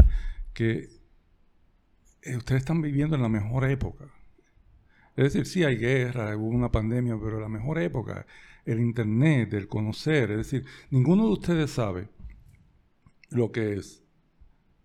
que 0.52 0.88
eh, 2.22 2.36
ustedes 2.36 2.60
están 2.60 2.82
viviendo 2.82 3.16
en 3.16 3.22
la 3.22 3.28
mejor 3.28 3.68
época. 3.68 4.06
Es 5.16 5.24
decir, 5.24 5.46
sí 5.46 5.64
hay 5.64 5.76
guerra, 5.76 6.36
hubo 6.36 6.48
una 6.48 6.70
pandemia, 6.70 7.18
pero 7.22 7.40
la 7.40 7.48
mejor 7.48 7.78
época, 7.78 8.26
el 8.64 8.80
internet, 8.80 9.52
el 9.54 9.68
conocer, 9.68 10.30
es 10.30 10.36
decir, 10.38 10.64
ninguno 10.90 11.26
de 11.26 11.32
ustedes 11.32 11.70
sabe 11.70 12.08
lo 13.30 13.50
que 13.52 13.74
es 13.74 14.02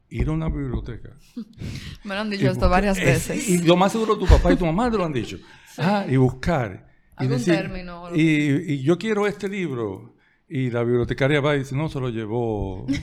ir 0.10 0.28
a 0.28 0.32
una 0.32 0.50
biblioteca. 0.50 1.12
Me 2.04 2.16
lo 2.16 2.22
han 2.22 2.30
dicho 2.30 2.50
esto 2.50 2.70
varias 2.70 3.00
veces. 3.00 3.48
Y 3.50 3.60
lo 3.60 3.76
más 3.76 3.92
seguro 3.92 4.18
tu 4.18 4.26
papá 4.26 4.54
y 4.54 4.56
tu 4.56 4.66
mamá 4.68 4.90
te 4.90 4.98
lo 4.98 5.06
han 5.06 5.14
dicho. 5.14 5.38
Ah, 5.78 6.06
y 6.08 6.16
buscar. 6.18 6.88
Y, 7.20 7.28
decir, 7.28 7.56
término. 7.56 8.14
y, 8.14 8.74
y 8.74 8.84
yo 8.84 8.98
quiero 8.98 9.26
este 9.28 9.48
libro. 9.48 10.16
Y 10.48 10.70
la 10.70 10.84
bibliotecaria 10.84 11.42
va 11.42 11.56
y 11.56 11.60
dice, 11.60 11.76
no, 11.76 11.90
se 11.90 12.00
lo 12.00 12.10
llevó. 12.10 12.86
y 12.90 13.00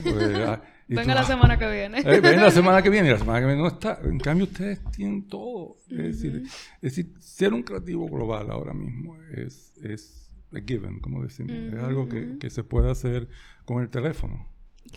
Venga 0.87 1.03
tú, 1.03 1.09
la 1.09 1.21
ah, 1.21 1.23
semana 1.25 1.57
que 1.57 1.69
viene. 1.71 1.99
eh, 1.99 2.19
ven 2.19 2.41
la 2.41 2.51
semana 2.51 2.81
que 2.81 2.89
viene 2.89 3.07
y 3.07 3.11
la 3.11 3.17
semana 3.19 3.39
que 3.39 3.45
viene 3.45 3.61
no 3.61 3.67
está. 3.67 3.99
En 4.03 4.19
cambio, 4.19 4.45
ustedes 4.45 4.79
tienen 4.91 5.27
todo. 5.27 5.77
Es, 5.89 5.97
decir, 6.21 6.43
es 6.81 6.81
decir, 6.81 7.13
ser 7.19 7.53
un 7.53 7.63
creativo 7.63 8.07
global 8.07 8.51
ahora 8.51 8.73
mismo 8.73 9.15
es, 9.31 9.73
es 9.81 10.29
a 10.53 10.59
given, 10.59 10.99
como 10.99 11.23
decimos. 11.23 11.51
Es 11.53 11.81
algo 11.81 12.07
que, 12.09 12.37
que 12.37 12.49
se 12.49 12.63
puede 12.63 12.91
hacer 12.91 13.27
con 13.65 13.81
el 13.81 13.89
teléfono. 13.89 14.47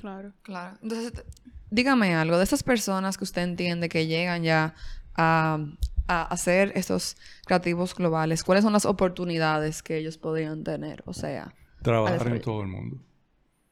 Claro. 0.00 0.32
Claro. 0.42 0.76
Entonces, 0.82 1.24
dígame 1.70 2.14
algo 2.14 2.36
de 2.38 2.44
esas 2.44 2.62
personas 2.62 3.16
que 3.16 3.24
usted 3.24 3.42
entiende 3.42 3.88
que 3.88 4.06
llegan 4.06 4.42
ya 4.42 4.74
a, 5.14 5.64
a 6.08 6.22
hacer 6.24 6.72
estos 6.74 7.16
creativos 7.46 7.94
globales. 7.94 8.42
¿Cuáles 8.44 8.64
son 8.64 8.72
las 8.72 8.84
oportunidades 8.84 9.82
que 9.82 9.96
ellos 9.96 10.18
podrían 10.18 10.64
tener? 10.64 11.02
O 11.06 11.14
sea, 11.14 11.54
Trabajar 11.82 12.26
en 12.28 12.40
todo 12.40 12.62
el 12.62 12.68
mundo. 12.68 12.98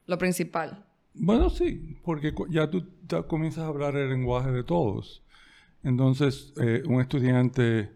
lo 0.05 0.17
principal. 0.17 0.85
Bueno, 1.17 1.49
sí, 1.49 1.97
porque 2.03 2.33
ya 2.49 2.69
tú 2.69 2.81
ta- 3.07 3.23
comienzas 3.23 3.63
a 3.63 3.67
hablar 3.67 3.95
el 3.95 4.09
lenguaje 4.09 4.51
de 4.51 4.63
todos. 4.63 5.23
Entonces, 5.83 6.53
eh, 6.61 6.83
un 6.87 6.99
estudiante, 7.01 7.91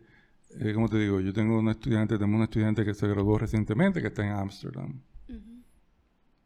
eh, 0.59 0.73
¿cómo 0.73 0.88
te 0.89 0.97
digo? 0.99 1.19
Yo 1.19 1.33
tengo 1.33 1.59
un 1.59 1.69
estudiante, 1.69 2.15
tenemos 2.17 2.38
un 2.38 2.43
estudiante 2.43 2.85
que 2.85 2.93
se 2.93 3.07
graduó 3.07 3.38
recientemente 3.38 4.01
que 4.01 4.07
está 4.07 4.25
en 4.25 4.33
Ámsterdam. 4.33 5.01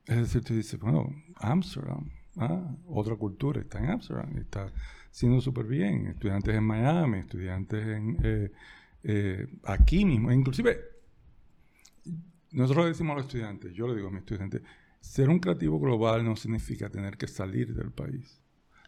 Es 0.05 0.17
decir, 0.17 0.43
tú 0.43 0.53
dices, 0.53 0.79
bueno, 0.79 1.09
Ámsterdam, 1.35 2.09
ah, 2.37 2.75
otra 2.87 3.15
cultura, 3.15 3.61
está 3.61 3.79
en 3.79 3.89
Ámsterdam 3.91 4.37
está 4.37 4.71
haciendo 5.11 5.39
súper 5.41 5.65
bien. 5.65 6.07
Estudiantes 6.07 6.55
en 6.55 6.63
Miami, 6.63 7.19
estudiantes 7.19 7.85
en, 7.87 8.17
eh, 8.23 8.51
eh, 9.03 9.47
aquí 9.63 10.05
mismo. 10.05 10.31
Inclusive, 10.31 10.77
nosotros 12.51 12.85
le 12.85 12.91
decimos 12.91 13.13
a 13.13 13.17
los 13.17 13.25
estudiantes, 13.27 13.73
yo 13.73 13.87
le 13.87 13.95
digo 13.95 14.07
a 14.09 14.11
mis 14.11 14.19
estudiantes, 14.21 14.61
ser 15.03 15.29
un 15.29 15.39
creativo 15.39 15.79
global 15.79 16.23
no 16.23 16.35
significa 16.35 16.89
tener 16.89 17.17
que 17.17 17.27
salir 17.27 17.73
del 17.75 17.91
país. 17.91 18.39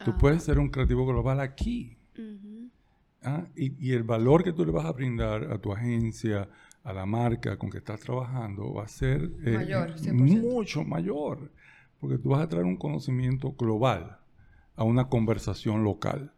Tú 0.03 0.17
puedes 0.17 0.43
ser 0.43 0.59
un 0.59 0.69
creativo 0.69 1.05
global 1.05 1.39
aquí. 1.39 1.97
¿ah? 3.23 3.45
Y, 3.55 3.73
y 3.85 3.91
el 3.93 4.03
valor 4.03 4.43
que 4.43 4.53
tú 4.53 4.65
le 4.65 4.71
vas 4.71 4.85
a 4.85 4.91
brindar 4.93 5.51
a 5.51 5.57
tu 5.59 5.71
agencia, 5.71 6.49
a 6.83 6.93
la 6.93 7.05
marca 7.05 7.57
con 7.57 7.69
que 7.69 7.79
estás 7.79 7.99
trabajando, 7.99 8.73
va 8.73 8.83
a 8.83 8.87
ser 8.87 9.31
eh, 9.45 9.51
Mayor, 9.55 9.95
100%. 9.95 10.13
mucho 10.41 10.83
mayor. 10.83 11.51
Porque 11.99 12.17
tú 12.17 12.29
vas 12.29 12.41
a 12.41 12.49
traer 12.49 12.65
un 12.65 12.77
conocimiento 12.77 13.53
global 13.53 14.17
a 14.75 14.83
una 14.83 15.07
conversación 15.09 15.83
local. 15.83 16.31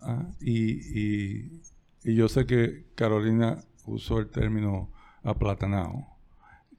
¿ah? 0.00 0.28
Y, 0.40 0.98
y- 1.00 1.60
y 2.04 2.14
yo 2.14 2.28
sé 2.28 2.46
que 2.46 2.86
Carolina 2.94 3.58
usó 3.86 4.18
el 4.20 4.28
término 4.30 4.90
aplatanado, 5.22 6.06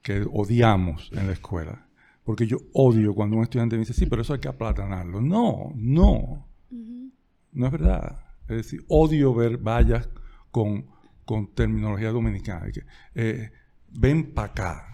que 0.02 0.26
odiamos 0.32 1.10
en 1.12 1.26
la 1.26 1.32
escuela. 1.32 1.86
Porque 2.24 2.46
yo 2.46 2.58
odio 2.72 3.14
cuando 3.14 3.36
un 3.36 3.42
estudiante 3.42 3.76
me 3.76 3.80
dice, 3.80 3.94
sí, 3.94 4.06
pero 4.06 4.22
eso 4.22 4.34
hay 4.34 4.40
que 4.40 4.48
aplatanarlo. 4.48 5.20
No, 5.20 5.72
no. 5.74 6.46
No 7.52 7.66
es 7.66 7.72
verdad. 7.72 8.24
Es 8.48 8.56
decir, 8.56 8.84
odio 8.88 9.34
ver 9.34 9.58
vallas 9.58 10.08
con, 10.50 10.86
con 11.24 11.48
terminología 11.54 12.10
dominicana. 12.10 12.70
que, 12.70 12.84
eh, 13.14 13.50
ven 13.90 14.32
para 14.32 14.48
acá. 14.48 14.91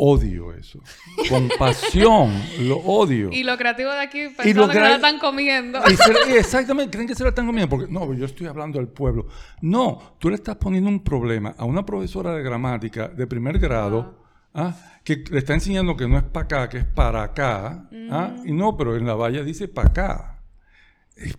Odio 0.00 0.52
eso. 0.52 0.80
Con 1.28 1.48
pasión, 1.58 2.32
lo 2.60 2.76
odio. 2.78 3.30
Y 3.32 3.42
lo 3.42 3.56
creativo 3.58 3.90
de 3.90 4.00
aquí 4.00 4.22
lo 4.22 4.30
pensando 4.36 4.44
que 4.44 4.54
no 4.54 4.68
crea- 4.68 4.88
la 4.90 4.94
están 4.96 5.18
comiendo. 5.18 5.80
Y 5.90 5.96
se- 5.96 6.38
exactamente, 6.38 6.90
creen 6.92 7.08
que 7.08 7.14
se 7.16 7.24
la 7.24 7.30
están 7.30 7.46
comiendo. 7.46 7.68
Porque, 7.68 7.90
no, 7.92 8.12
yo 8.14 8.24
estoy 8.24 8.46
hablando 8.46 8.78
al 8.78 8.88
pueblo. 8.88 9.26
No, 9.60 10.14
tú 10.18 10.28
le 10.30 10.36
estás 10.36 10.56
poniendo 10.56 10.88
un 10.88 11.02
problema 11.02 11.54
a 11.58 11.64
una 11.64 11.84
profesora 11.84 12.32
de 12.32 12.42
gramática 12.42 13.08
de 13.08 13.26
primer 13.26 13.58
grado, 13.58 14.22
¿ah? 14.54 14.76
que 15.02 15.24
le 15.30 15.38
está 15.38 15.54
enseñando 15.54 15.96
que 15.96 16.06
no 16.06 16.16
es 16.16 16.22
para 16.24 16.44
acá, 16.44 16.68
que 16.68 16.78
es 16.78 16.84
para 16.84 17.22
acá. 17.24 17.88
¿ah? 18.10 18.36
Y 18.44 18.52
no, 18.52 18.76
pero 18.76 18.96
en 18.96 19.04
la 19.06 19.14
valla 19.14 19.42
dice 19.42 19.66
para 19.68 19.88
acá. 19.88 20.34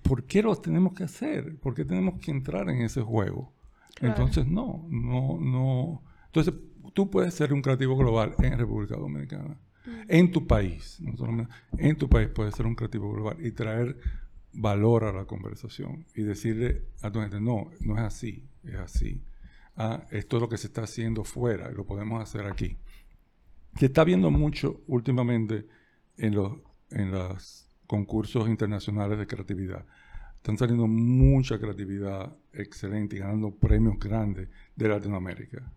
¿Por 0.01 0.25
qué 0.25 0.42
lo 0.44 0.56
tenemos 0.58 0.94
que 0.94 1.06
hacer? 1.06 1.58
¿Por 1.60 1.74
qué 1.74 1.86
tenemos 1.86 2.20
que 2.20 2.32
entrar 2.32 2.70
en 2.70 2.82
ese 2.82 3.01
juego? 3.01 3.54
Claro. 3.96 4.13
Entonces, 4.16 4.46
no, 4.46 4.86
no, 4.89 5.38
no. 5.39 6.04
Entonces, 6.25 6.54
tú 6.93 7.10
puedes 7.10 7.34
ser 7.34 7.53
un 7.53 7.62
creativo 7.62 7.96
global 7.98 8.36
en 8.39 8.58
República 8.58 8.96
Dominicana. 8.96 9.58
En 10.08 10.31
tu 10.31 10.46
país. 10.46 11.00
no 11.01 11.15
solamente- 11.17 11.51
en 11.77 11.98
tu 11.98 12.08
país 12.10 12.29
puedes 12.29 12.55
ser 12.55 12.65
un 12.65 12.75
creativo 12.75 13.12
global 13.12 13.38
y 13.46 13.51
traer 13.51 13.98
valor 14.53 15.03
a 15.05 15.13
la 15.13 15.25
conversación 15.25 16.05
y 16.15 16.24
decirle 16.24 16.84
a 17.01 17.12
tu 17.12 17.19
gente, 17.22 17.39
no, 17.39 17.69
no 17.81 17.96
es 17.96 18.01
así, 18.01 18.48
es 18.63 18.75
así. 18.75 19.24
Ah, 19.75 20.03
esto 20.12 20.38
es 20.38 20.41
lo 20.41 20.50
que 20.50 20.58
se 20.58 20.67
está 20.67 20.84
haciendo 20.84 21.24
fuera 21.24 21.72
y 21.72 21.75
lo 21.75 21.86
podemos 21.86 22.22
hacer 22.22 22.46
aquí. 22.46 22.77
Se 23.77 23.86
está 23.86 24.03
viendo 24.03 24.29
mucho 24.31 24.81
últimamente 24.88 25.67
en 26.17 26.36
los 26.36 26.53
en 26.91 27.12
los 27.12 27.69
concursos 27.86 28.50
internacionales 28.50 29.19
de 29.19 29.27
creatividad. 29.27 29.86
Están 30.38 30.58
saliendo 30.58 30.88
mucha 30.88 31.60
creatividad 31.60 32.36
excelente 32.51 33.15
y 33.15 33.19
ganando 33.19 33.51
premios 33.51 34.00
grandes 34.00 34.50
de 34.75 34.88
Latinoamérica. 34.88 35.72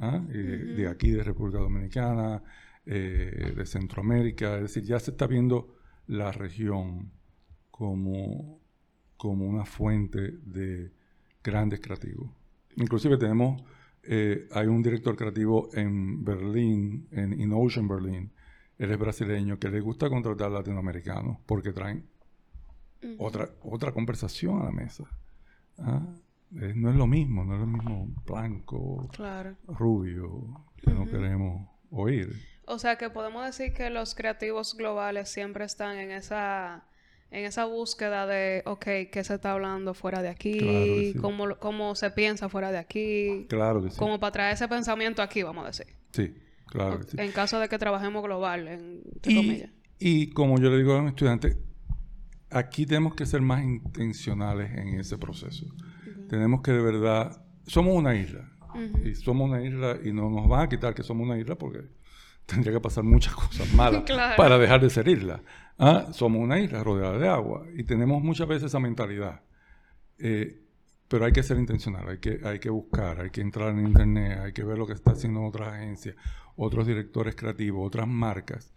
¿Ah? 0.00 0.24
Y 0.28 0.38
de, 0.38 0.58
de 0.74 0.88
aquí, 0.88 1.10
de 1.10 1.22
República 1.22 1.58
Dominicana, 1.58 2.42
eh, 2.88 3.52
de 3.56 3.66
Centroamérica. 3.66 4.56
Es 4.56 4.62
decir, 4.62 4.84
ya 4.84 5.00
se 5.00 5.10
está 5.10 5.26
viendo 5.26 5.74
la 6.06 6.30
región 6.30 7.10
como, 7.72 8.60
como 9.16 9.44
una 9.44 9.64
fuente 9.64 10.38
de 10.44 10.92
grandes 11.42 11.80
creativos. 11.80 12.30
Inclusive 12.76 13.16
tenemos, 13.16 13.60
eh, 14.04 14.48
hay 14.52 14.68
un 14.68 14.82
director 14.82 15.16
creativo 15.16 15.68
en 15.74 16.24
Berlín, 16.24 17.08
en 17.10 17.40
InOcean 17.40 17.88
Berlin, 17.88 18.30
él 18.78 18.92
es 18.92 18.98
brasileño, 18.98 19.58
que 19.58 19.68
le 19.68 19.80
gusta 19.80 20.08
contratar 20.08 20.52
latinoamericanos 20.52 21.38
porque 21.44 21.72
traen 21.72 22.06
otra, 23.18 23.50
otra 23.62 23.90
conversación 23.90 24.60
a 24.60 24.64
la 24.66 24.70
mesa. 24.70 25.04
¿ah? 25.78 26.06
Eh, 26.54 26.72
no 26.76 26.90
es 26.90 26.96
lo 26.96 27.06
mismo, 27.06 27.44
no 27.44 27.54
es 27.54 27.60
lo 27.60 27.66
mismo 27.66 28.08
blanco, 28.26 29.08
Claro. 29.12 29.56
rubio, 29.66 30.64
que 30.82 30.90
no 30.92 31.06
queremos 31.06 31.68
oír. 31.90 32.28
O 32.66 32.78
sea 32.78 32.96
que 32.96 33.10
podemos 33.10 33.44
decir 33.44 33.72
que 33.72 33.90
los 33.90 34.14
creativos 34.14 34.76
globales 34.76 35.28
siempre 35.28 35.64
están 35.64 35.98
en 35.98 36.10
esa 36.10 36.84
en 37.32 37.44
esa 37.44 37.64
búsqueda 37.64 38.24
de, 38.26 38.62
ok, 38.66 38.84
¿qué 39.10 39.24
se 39.24 39.34
está 39.34 39.52
hablando 39.52 39.94
fuera 39.94 40.22
de 40.22 40.28
aquí? 40.28 40.58
Claro 40.58 40.84
que 40.84 41.10
sí. 41.12 41.18
¿Cómo, 41.18 41.56
cómo 41.58 41.94
se 41.96 42.12
piensa 42.12 42.48
fuera 42.48 42.70
de 42.70 42.78
aquí? 42.78 43.46
Claro 43.48 43.82
que 43.82 43.90
sí. 43.90 43.98
Como 43.98 44.20
para 44.20 44.30
traer 44.32 44.54
ese 44.54 44.68
pensamiento 44.68 45.20
aquí, 45.22 45.42
vamos 45.42 45.64
a 45.64 45.66
decir. 45.66 45.88
Sí, 46.12 46.32
claro 46.66 47.00
que 47.00 47.04
sí. 47.08 47.16
En 47.18 47.32
caso 47.32 47.58
de 47.58 47.68
que 47.68 47.78
trabajemos 47.78 48.22
global, 48.22 48.68
en, 48.68 49.02
entre 49.12 49.32
Y, 49.32 49.36
comillas. 49.36 49.70
y 49.98 50.30
como 50.30 50.56
yo 50.60 50.70
le 50.70 50.78
digo 50.78 50.94
a 50.94 51.02
mis 51.02 51.10
estudiantes, 51.10 51.58
aquí 52.48 52.86
tenemos 52.86 53.16
que 53.16 53.26
ser 53.26 53.42
más 53.42 53.64
intencionales 53.64 54.70
en 54.78 55.00
ese 55.00 55.18
proceso. 55.18 55.66
Tenemos 56.28 56.62
que 56.62 56.72
de 56.72 56.82
verdad, 56.82 57.42
somos 57.66 57.94
una 57.96 58.14
isla. 58.14 58.50
Y 59.04 59.14
somos 59.14 59.48
una 59.48 59.62
isla 59.62 59.96
y 60.04 60.12
no 60.12 60.28
nos 60.28 60.46
van 60.48 60.60
a 60.66 60.68
quitar 60.68 60.94
que 60.94 61.02
somos 61.02 61.24
una 61.26 61.38
isla 61.38 61.56
porque 61.56 61.80
tendría 62.44 62.74
que 62.74 62.80
pasar 62.80 63.04
muchas 63.04 63.34
cosas 63.42 63.72
malas 63.72 64.02
Claro. 64.04 64.36
para 64.36 64.58
dejar 64.58 64.80
de 64.82 64.90
ser 64.90 65.08
isla. 65.08 65.42
Ah, 65.78 66.08
Somos 66.12 66.42
una 66.42 66.58
isla 66.60 66.84
rodeada 66.84 67.16
de 67.18 67.26
agua 67.28 67.66
y 67.74 67.84
tenemos 67.84 68.22
muchas 68.22 68.46
veces 68.48 68.64
esa 68.64 68.78
mentalidad. 68.80 69.40
Eh, 70.18 70.62
pero 71.08 71.24
hay 71.24 71.32
que 71.32 71.42
ser 71.42 71.56
intencional, 71.58 72.08
hay 72.08 72.18
que, 72.18 72.40
hay 72.44 72.58
que 72.58 72.68
buscar, 72.68 73.20
hay 73.20 73.30
que 73.30 73.40
entrar 73.40 73.70
en 73.70 73.86
internet, 73.86 74.40
hay 74.42 74.52
que 74.52 74.64
ver 74.64 74.76
lo 74.76 74.86
que 74.86 74.92
está 74.94 75.12
haciendo 75.12 75.42
otras 75.44 75.68
agencias, 75.74 76.16
otros 76.56 76.86
directores 76.86 77.34
creativos, 77.36 77.86
otras 77.86 78.08
marcas 78.08 78.74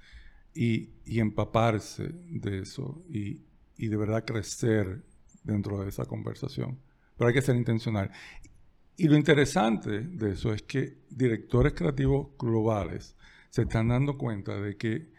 y, 0.54 0.92
y 1.06 1.20
empaparse 1.20 2.12
de 2.30 2.60
eso 2.60 3.02
y, 3.10 3.42
y 3.78 3.88
de 3.88 3.98
verdad 3.98 4.24
crecer 4.26 5.04
dentro 5.44 5.82
de 5.82 5.90
esa 5.90 6.06
conversación. 6.06 6.80
Pero 7.20 7.28
hay 7.28 7.34
que 7.34 7.42
ser 7.42 7.58
intencional. 7.58 8.10
Y 8.96 9.10
lo 9.10 9.18
interesante 9.18 10.00
de 10.00 10.32
eso 10.32 10.54
es 10.54 10.64
que 10.64 11.00
directores 11.10 11.74
creativos 11.74 12.30
globales 12.40 13.18
se 13.50 13.64
están 13.64 13.90
dando 13.90 14.18
cuenta 14.18 14.58
de 14.60 14.78
que 14.78 15.12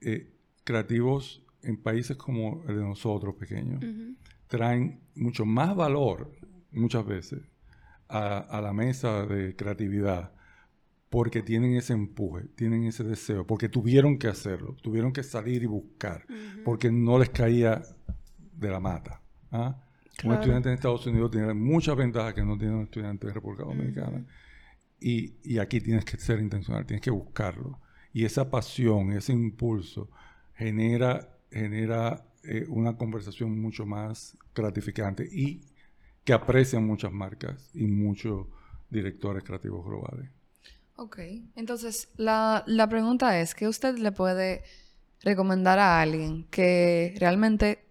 eh, 0.00 0.32
creativos 0.64 1.44
en 1.62 1.76
países 1.76 2.16
como 2.16 2.64
el 2.66 2.76
de 2.76 2.82
nosotros, 2.82 3.34
pequeños, 3.34 3.84
traen 4.48 5.02
mucho 5.14 5.44
más 5.44 5.76
valor 5.76 6.32
muchas 6.70 7.04
veces 7.04 7.42
a, 8.08 8.38
a 8.38 8.62
la 8.62 8.72
mesa 8.72 9.26
de 9.26 9.54
creatividad 9.54 10.32
porque 11.12 11.42
tienen 11.42 11.76
ese 11.76 11.92
empuje, 11.92 12.44
tienen 12.54 12.84
ese 12.84 13.04
deseo, 13.04 13.46
porque 13.46 13.68
tuvieron 13.68 14.16
que 14.16 14.28
hacerlo, 14.28 14.74
tuvieron 14.82 15.12
que 15.12 15.22
salir 15.22 15.62
y 15.62 15.66
buscar, 15.66 16.24
porque 16.64 16.90
no 16.90 17.18
les 17.18 17.28
caía 17.28 17.82
de 18.56 18.70
la 18.70 18.80
mata. 18.80 19.20
¿ah? 19.50 19.78
Un 20.24 20.34
estudiante 20.34 20.68
en 20.68 20.74
Estados 20.74 21.06
Unidos 21.06 21.30
tiene 21.30 21.54
muchas 21.54 21.96
ventajas 21.96 22.34
que 22.34 22.44
no 22.44 22.56
tiene 22.58 22.74
un 22.76 22.82
estudiante 22.84 23.26
de 23.26 23.32
República 23.32 23.64
Dominicana. 23.64 24.24
y, 25.00 25.34
y 25.42 25.58
aquí 25.58 25.80
tienes 25.80 26.04
que 26.04 26.16
ser 26.18 26.40
intencional, 26.40 26.86
tienes 26.86 27.02
que 27.02 27.10
buscarlo. 27.10 27.80
Y 28.12 28.24
esa 28.24 28.50
pasión, 28.50 29.12
ese 29.12 29.32
impulso, 29.32 30.10
genera 30.54 31.28
genera 31.50 32.24
eh, 32.44 32.64
una 32.68 32.96
conversación 32.96 33.60
mucho 33.60 33.84
más 33.86 34.36
gratificante 34.54 35.28
y 35.30 35.62
que 36.24 36.32
aprecian 36.32 36.86
muchas 36.86 37.12
marcas 37.12 37.70
y 37.74 37.86
muchos 37.86 38.46
directores 38.90 39.44
creativos 39.44 39.84
globales. 39.84 40.30
Ok, 40.96 41.18
entonces 41.56 42.10
la, 42.16 42.64
la 42.66 42.88
pregunta 42.88 43.40
es, 43.40 43.54
¿qué 43.54 43.66
usted 43.68 43.96
le 43.98 44.12
puede 44.12 44.62
recomendar 45.20 45.78
a 45.78 46.00
alguien 46.00 46.44
que 46.50 47.14
realmente 47.18 47.84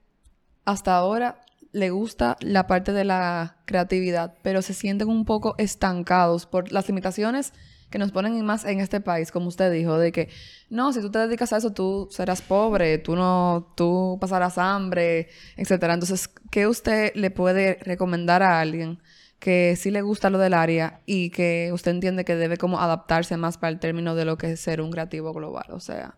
hasta 0.66 0.96
ahora 0.96 1.42
le 1.72 1.90
gusta 1.90 2.38
la 2.42 2.68
parte 2.68 2.92
de 2.94 3.06
la 3.06 3.58
creatividad, 3.66 4.36
pero 4.42 4.62
se 4.62 4.74
sienten 4.74 5.08
un 5.08 5.26
poco 5.26 5.56
estancados 5.58 6.46
por 6.46 6.72
las 6.72 6.88
limitaciones 6.88 7.54
que 7.92 8.00
nos 8.00 8.12
ponen 8.12 8.44
más 8.46 8.66
en 8.66 8.80
este 8.80 9.02
país, 9.02 9.32
como 9.32 9.50
usted 9.50 9.72
dijo, 9.72 9.98
de 9.98 10.12
que 10.12 10.30
no, 10.70 10.94
si 10.94 11.02
tú 11.02 11.12
te 11.12 11.20
dedicas 11.20 11.52
a 11.52 11.58
eso, 11.58 11.74
tú 11.74 12.08
serás 12.10 12.42
pobre, 12.42 12.98
tú 12.98 13.16
no, 13.16 13.74
tú 13.76 14.18
pasarás 14.20 14.58
hambre, 14.58 15.28
etcétera. 15.58 15.94
Entonces, 15.94 16.30
¿qué 16.50 16.68
usted 16.68 17.12
le 17.16 17.32
puede 17.32 17.80
recomendar 17.82 18.44
a 18.44 18.62
alguien 18.62 19.02
que 19.40 19.76
sí 19.76 19.92
le 19.92 20.02
gusta 20.02 20.30
lo 20.30 20.38
del 20.38 20.54
área 20.54 21.02
y 21.06 21.32
que 21.32 21.72
usted 21.74 21.92
entiende 21.92 22.24
que 22.24 22.36
debe 22.36 22.56
como 22.56 22.80
adaptarse 22.80 23.36
más 23.36 23.58
para 23.58 23.72
el 23.72 23.80
término 23.80 24.16
de 24.16 24.24
lo 24.24 24.38
que 24.38 24.54
es 24.54 24.62
ser 24.62 24.80
un 24.80 24.92
creativo 24.92 25.34
global? 25.34 25.66
O 25.72 25.82
sea. 25.82 26.18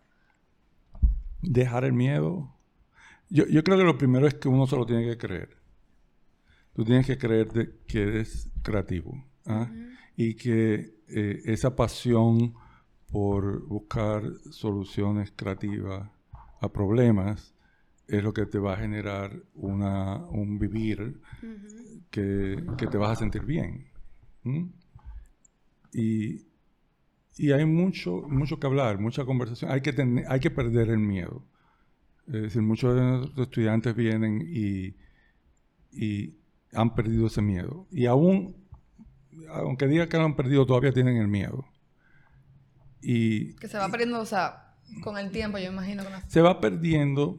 Dejar 1.42 1.84
el 1.84 1.92
miedo. 1.92 2.53
Yo, 3.34 3.48
yo 3.48 3.64
creo 3.64 3.76
que 3.76 3.82
lo 3.82 3.98
primero 3.98 4.28
es 4.28 4.34
que 4.34 4.46
uno 4.46 4.64
solo 4.64 4.86
tiene 4.86 5.04
que 5.04 5.18
creer. 5.18 5.56
Tú 6.72 6.84
tienes 6.84 7.04
que 7.04 7.18
creer 7.18 7.52
de 7.52 7.80
que 7.84 8.02
eres 8.02 8.48
creativo. 8.62 9.24
¿ah? 9.44 9.68
Y 10.14 10.34
que 10.34 10.94
eh, 11.08 11.42
esa 11.44 11.74
pasión 11.74 12.54
por 13.10 13.66
buscar 13.66 14.22
soluciones 14.52 15.32
creativas 15.34 16.08
a 16.60 16.72
problemas 16.72 17.56
es 18.06 18.22
lo 18.22 18.32
que 18.32 18.46
te 18.46 18.60
va 18.60 18.74
a 18.74 18.76
generar 18.76 19.32
una, 19.54 20.24
un 20.26 20.60
vivir 20.60 21.20
que, 22.12 22.64
que, 22.78 22.86
te 22.86 22.98
vas 22.98 23.10
a 23.10 23.16
sentir 23.16 23.44
bien. 23.44 23.88
Y, 25.92 26.46
y, 27.36 27.50
hay 27.50 27.64
mucho, 27.66 28.22
mucho 28.28 28.60
que 28.60 28.66
hablar, 28.68 29.00
mucha 29.00 29.24
conversación. 29.24 29.72
Hay 29.72 29.80
que, 29.80 29.92
tener, 29.92 30.24
hay 30.28 30.38
que 30.38 30.52
perder 30.52 30.90
el 30.90 31.00
miedo. 31.00 31.42
Es 32.26 32.42
decir, 32.42 32.62
muchos 32.62 32.94
de 32.94 33.02
nuestros 33.02 33.48
estudiantes 33.48 33.94
vienen 33.94 34.42
y, 34.46 34.96
y 35.92 36.34
han 36.72 36.94
perdido 36.94 37.26
ese 37.26 37.42
miedo. 37.42 37.86
Y 37.90 38.06
aún 38.06 38.64
aunque 39.50 39.86
diga 39.86 40.08
que 40.08 40.16
lo 40.16 40.24
han 40.24 40.36
perdido, 40.36 40.66
todavía 40.66 40.92
tienen 40.92 41.16
el 41.16 41.28
miedo. 41.28 41.64
Y, 43.00 43.54
que 43.56 43.68
se 43.68 43.78
va 43.78 43.88
perdiendo, 43.88 44.20
o 44.20 44.26
sea, 44.26 44.74
con 45.02 45.18
el 45.18 45.30
tiempo, 45.30 45.58
yo 45.58 45.70
imagino. 45.70 46.02
Que 46.04 46.30
Se 46.30 46.40
va 46.40 46.60
perdiendo, 46.60 47.38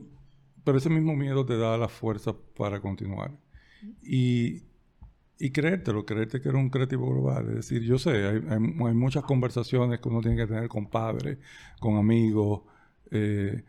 pero 0.64 0.78
ese 0.78 0.90
mismo 0.90 1.16
miedo 1.16 1.46
te 1.46 1.58
da 1.58 1.78
la 1.78 1.88
fuerza 1.88 2.36
para 2.58 2.80
continuar. 2.80 3.32
Y, 4.04 4.64
y 5.40 5.52
creértelo, 5.52 6.06
creerte 6.06 6.42
que 6.42 6.50
eres 6.50 6.62
un 6.62 6.70
creativo 6.70 7.10
global. 7.10 7.50
Es 7.50 7.56
decir, 7.56 7.82
yo 7.82 7.98
sé, 7.98 8.12
hay, 8.12 8.42
hay, 8.50 8.60
muchas 8.60 9.24
conversaciones 9.24 10.00
que 10.00 10.10
uno 10.10 10.22
tiene 10.22 10.38
que 10.38 10.48
tener 10.48 10.68
con 10.68 10.90
padres, 10.90 11.40
con 11.80 11.98
amigos, 11.98 12.62
eh, 13.12 13.64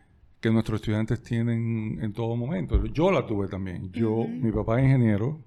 que 0.47 0.53
nuestros 0.53 0.81
estudiantes 0.81 1.21
tienen 1.23 1.99
en 2.01 2.13
todo 2.13 2.37
momento. 2.37 2.85
Yo 2.87 3.11
la 3.11 3.27
tuve 3.27 3.49
también. 3.49 3.91
Yo, 3.91 4.25
mi 4.29 4.53
papá 4.53 4.79
es 4.79 4.85
ingeniero, 4.85 5.41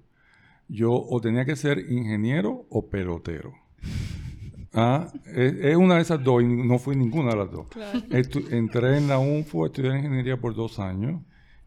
yo 0.68 0.92
o 0.92 1.18
tenía 1.22 1.46
que 1.46 1.56
ser 1.56 1.90
ingeniero 1.90 2.66
o 2.68 2.86
pelotero. 2.86 3.54
Ah, 4.74 5.10
es, 5.24 5.74
una 5.74 5.94
de 5.96 6.02
esas 6.02 6.22
dos 6.22 6.42
y 6.42 6.46
no 6.46 6.78
fui 6.78 6.96
ninguna 6.96 7.30
de 7.30 7.36
las 7.36 7.50
dos. 7.50 7.66
entré 8.50 8.98
en 8.98 9.08
la 9.08 9.18
UNFO, 9.18 9.64
estudié 9.64 9.96
ingeniería 9.96 10.38
por 10.38 10.54
dos 10.54 10.78
años 10.78 11.22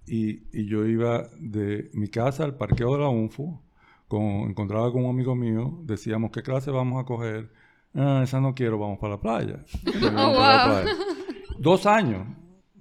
y, 0.05 0.43
y, 0.53 0.67
yo 0.67 0.85
iba 0.85 1.27
de 1.39 1.89
mi 1.93 2.09
casa 2.09 2.43
al 2.43 2.55
parqueo 2.55 2.93
de 2.93 2.99
la 2.99 3.09
UNFO, 3.09 3.63
con, 4.07 4.21
encontraba 4.47 4.91
con 4.91 5.05
un 5.05 5.09
amigo 5.09 5.35
mío, 5.35 5.79
decíamos, 5.81 6.29
¿qué 6.29 6.43
clase 6.43 6.69
vamos 6.69 7.01
a 7.01 7.05
coger? 7.05 7.51
Ah, 7.95 8.21
esa 8.23 8.39
no 8.39 8.53
quiero, 8.53 8.77
vamos 8.77 8.99
para 8.99 9.15
la 9.15 9.19
playa. 9.19 9.65
Oh, 10.15 11.59
dos 11.59 11.85
años. 11.87 12.27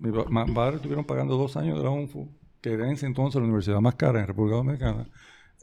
Mi 0.03 0.53
padre 0.53 0.77
estuvieron 0.77 1.05
pagando 1.05 1.37
dos 1.37 1.57
años 1.57 1.79
de 1.79 1.85
la 1.85 1.91
UNFO, 1.91 2.29
que 2.61 2.73
era 2.73 2.87
en 2.87 2.93
ese 2.93 3.07
entonces 3.07 3.41
la 3.41 3.47
universidad 3.47 3.81
más 3.81 3.95
cara 3.95 4.21
en 4.21 4.27
República 4.27 4.57
Dominicana. 4.57 5.09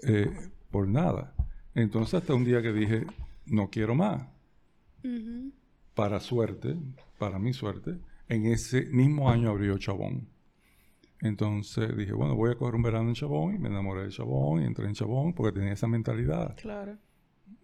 Eh, 0.04 0.32
por 0.72 0.88
nada. 0.88 1.34
Entonces 1.76 2.14
hasta 2.14 2.34
un 2.34 2.46
día 2.46 2.62
que 2.62 2.72
dije, 2.72 3.06
no 3.46 3.70
quiero 3.70 3.96
más. 3.96 4.28
Para 5.94 6.22
suerte, 6.22 6.78
para 7.18 7.38
mi 7.38 7.52
suerte, 7.52 8.00
en 8.30 8.46
ese 8.46 8.86
mismo 8.86 9.30
año 9.30 9.50
abrió 9.50 9.78
Chabón. 9.78 10.30
Entonces 11.22 11.98
dije, 11.98 12.14
bueno, 12.14 12.36
voy 12.36 12.52
a 12.52 12.56
coger 12.56 12.76
un 12.76 12.84
verano 12.84 13.10
en 13.10 13.16
Chabón 13.16 13.56
y 13.56 13.60
me 13.60 13.68
enamoré 13.68 14.04
de 14.04 14.10
Chabón 14.10 14.62
y 14.62 14.66
entré 14.66 14.86
en 14.86 14.94
Chabón 14.94 15.34
porque 15.34 15.60
tenía 15.60 15.74
esa 15.74 15.88
mentalidad. 15.88 16.56
Claro. 16.56 16.98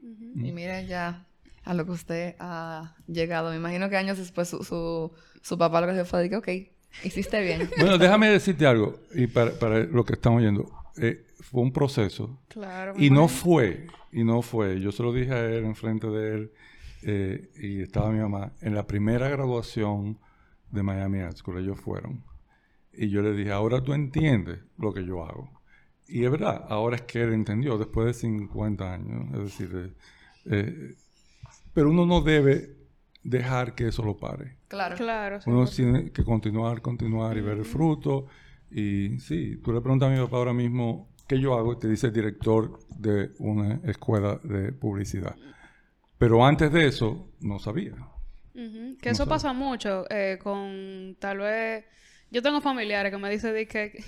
Y 0.02 0.52
mire 0.52 0.86
ya 0.86 1.26
a 1.66 1.74
lo 1.74 1.86
que 1.86 1.92
usted 1.92 2.36
ha 2.40 2.96
llegado. 3.08 3.50
Me 3.50 3.58
imagino 3.58 3.90
que 3.90 3.98
años 3.98 4.18
después 4.18 4.48
su, 4.48 4.64
su, 4.64 5.12
su 5.42 5.58
papá 5.58 5.82
lo 5.82 5.88
que 5.88 5.96
se 5.96 6.06
fue, 6.06 6.24
dije, 6.24 6.36
ok, 6.38 6.50
hiciste 7.04 7.42
bien. 7.42 7.70
Bueno, 7.80 7.98
déjame 7.98 8.30
decirte 8.30 8.66
algo 8.66 9.00
y 9.14 9.28
para, 9.28 9.52
para 9.60 9.80
lo 9.80 10.06
que 10.06 10.14
estamos 10.14 10.42
oyendo. 10.42 10.72
Eh, 10.98 11.26
fue 11.42 11.62
un 11.62 11.74
proceso. 11.74 12.40
Claro. 12.48 12.94
Y 12.98 13.10
no 13.10 13.28
fue, 13.28 13.88
y 14.12 14.24
no 14.24 14.42
fue. 14.42 14.80
Yo 14.80 14.92
se 14.92 15.04
lo 15.04 15.12
dije 15.12 15.34
a 15.34 15.46
él 15.46 15.66
enfrente 15.66 16.08
de 16.08 16.36
él 16.36 16.52
eh, 17.04 17.50
y 17.58 17.82
estaba 17.82 18.12
mi 18.12 18.20
mamá. 18.20 18.54
En 18.62 18.76
la 18.76 18.88
primera 18.88 19.28
graduación 19.28 20.20
de 20.72 20.84
Miami 20.84 21.20
Art 21.20 21.38
School, 21.38 21.60
ellos 21.60 21.80
fueron. 21.80 22.24
Y 22.94 23.10
yo 23.10 23.22
le 23.22 23.34
dije, 23.34 23.52
ahora 23.52 23.84
tú 23.84 23.94
entiendes 23.94 24.60
lo 24.78 24.94
que 24.94 25.06
yo 25.06 25.26
hago. 25.26 25.50
Y 26.08 26.24
es 26.24 26.32
verdad, 26.32 26.66
ahora 26.70 26.98
es 26.98 27.02
que 27.02 27.24
él 27.24 27.34
entendió, 27.34 27.78
después 27.78 28.08
de 28.08 28.14
50 28.14 28.94
años. 28.94 29.34
Es 29.34 29.40
decir, 29.40 29.96
eh, 30.46 30.96
pero 31.76 31.92
uno 31.92 32.06
no 32.06 32.22
debe 32.22 32.78
dejar 33.22 33.76
que 33.76 33.90
eso 33.90 34.02
lo 34.02 34.18
pare. 34.18 34.58
Claro. 34.70 34.96
claro 34.96 35.40
uno 35.46 35.68
tiene 35.68 36.12
que 36.12 36.24
continuar, 36.24 36.82
continuar 36.82 37.38
y 37.38 37.42
ver 37.42 37.58
el 37.60 37.66
fruto. 37.66 38.28
Y 38.72 39.20
sí, 39.20 39.58
tú 39.58 39.74
le 39.74 39.82
preguntas 39.82 40.10
a 40.10 40.12
mi 40.12 40.20
papá 40.20 40.38
ahora 40.38 40.54
mismo 40.54 41.10
qué 41.28 41.40
yo 41.40 41.54
hago 41.56 41.74
y 41.74 41.80
te 41.80 41.88
dice 41.88 42.08
el 42.08 42.14
director 42.14 42.80
de 42.90 43.32
una 43.40 43.82
escuela 43.84 44.40
de 44.44 44.72
publicidad. 44.72 45.36
Pero 46.18 46.46
antes 46.46 46.72
de 46.72 46.88
eso, 46.88 47.30
no 47.42 47.60
sabía. 47.60 47.94
Que 49.02 49.10
eso 49.10 49.28
pasa 49.28 49.52
mucho 49.52 50.06
eh, 50.10 50.40
con 50.42 51.18
tal 51.20 51.40
vez... 51.40 51.84
Yo 52.32 52.42
tengo 52.42 52.62
familiares 52.62 53.12
que 53.12 53.18
me 53.18 53.30
dicen 53.30 53.54
que... 53.68 54.02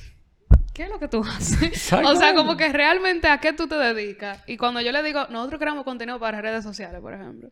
¿Qué 0.77 0.83
es 0.83 0.89
lo 0.89 0.99
que 0.99 1.07
tú 1.07 1.23
haces? 1.23 1.91
o 2.05 2.15
sea, 2.15 2.35
como 2.35 2.55
que 2.55 2.71
realmente 2.71 3.27
a 3.27 3.39
qué 3.39 3.51
tú 3.51 3.67
te 3.67 3.73
dedicas. 3.73 4.43
Y 4.45 4.57
cuando 4.57 4.79
yo 4.79 4.91
le 4.91 5.01
digo, 5.01 5.25
nosotros 5.31 5.59
creamos 5.59 5.83
contenido 5.83 6.19
para 6.19 6.39
redes 6.39 6.63
sociales, 6.63 7.01
por 7.01 7.15
ejemplo. 7.15 7.49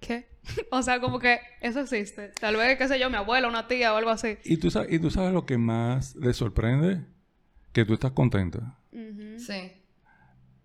¿Qué? 0.00 0.28
o 0.70 0.82
sea, 0.82 1.00
como 1.00 1.18
que 1.18 1.40
eso 1.62 1.80
existe. 1.80 2.30
Tal 2.38 2.56
vez, 2.56 2.76
qué 2.76 2.86
sé 2.86 3.00
yo, 3.00 3.08
mi 3.08 3.16
abuela, 3.16 3.48
una 3.48 3.66
tía 3.68 3.94
o 3.94 3.96
algo 3.96 4.10
así. 4.10 4.36
¿Y 4.44 4.58
tú, 4.58 4.70
sabes, 4.70 4.92
¿Y 4.92 4.98
tú 4.98 5.10
sabes 5.10 5.32
lo 5.32 5.46
que 5.46 5.56
más 5.56 6.14
le 6.16 6.34
sorprende? 6.34 7.06
Que 7.72 7.86
tú 7.86 7.94
estás 7.94 8.12
contenta. 8.12 8.76
Sí. 9.38 9.72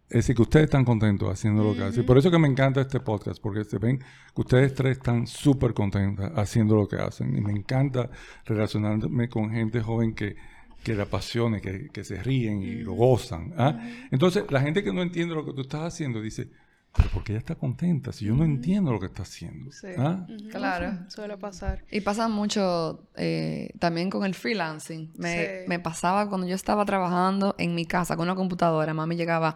Es 0.10 0.18
decir, 0.18 0.36
que 0.36 0.42
ustedes 0.42 0.66
están 0.66 0.84
contentos 0.84 1.30
haciendo 1.30 1.64
lo 1.64 1.74
que 1.74 1.84
hacen. 1.84 2.06
Por 2.06 2.18
eso 2.18 2.30
que 2.30 2.38
me 2.38 2.50
encanta 2.50 2.82
este 2.82 3.00
podcast, 3.00 3.42
porque 3.42 3.64
se 3.64 3.78
ven 3.78 4.00
que 4.00 4.42
ustedes 4.42 4.76
tres 4.76 4.98
están 4.98 5.26
súper 5.26 5.74
contentas 5.74 6.34
haciendo 6.36 6.76
lo 6.76 6.86
que 6.86 6.98
hacen. 6.98 7.34
Y 7.34 7.40
me 7.40 7.54
encanta 7.54 8.10
relacionarme 8.44 9.30
con 9.30 9.52
gente 9.52 9.82
joven 9.82 10.14
que, 10.14 10.36
que 10.84 10.94
le 10.94 11.04
apasione, 11.04 11.62
que, 11.62 11.90
que 11.90 12.04
se 12.04 12.22
ríen 12.22 12.62
y 12.62 12.76
lo 12.76 12.94
gozan. 12.94 13.54
¿ah? 13.58 13.80
Entonces, 14.12 14.44
la 14.50 14.62
gente 14.62 14.84
que 14.84 14.94
no 14.94 15.02
entiende 15.02 15.34
lo 15.34 15.46
que 15.46 15.54
tú 15.54 15.62
estás 15.62 15.82
haciendo 15.82 16.22
dice, 16.22 16.50
pero 16.96 17.10
porque 17.12 17.32
ella 17.32 17.40
está 17.40 17.56
contenta 17.56 18.12
si 18.12 18.26
yo 18.26 18.36
no 18.36 18.44
entiendo 18.44 18.92
lo 18.92 19.00
que 19.00 19.08
está 19.08 19.24
haciendo. 19.24 19.72
Sí. 19.72 19.88
¿Ah? 19.98 20.28
Claro. 20.52 21.00
Suele 21.08 21.38
pasar. 21.38 21.84
Y 21.90 22.02
pasa 22.02 22.28
mucho 22.28 23.08
eh, 23.16 23.72
también 23.80 24.10
con 24.10 24.26
el 24.26 24.36
freelancing. 24.36 25.12
Me, 25.16 25.64
me, 25.68 25.80
pasaba 25.80 26.30
cuando 26.30 26.46
yo 26.46 26.56
estaba 26.56 26.86
trabajando 26.86 27.56
en 27.58 27.74
mi 27.74 27.86
casa 27.86 28.16
con 28.16 28.28
una 28.28 28.36
computadora, 28.36 28.94
mami 28.94 29.16
llegaba, 29.16 29.56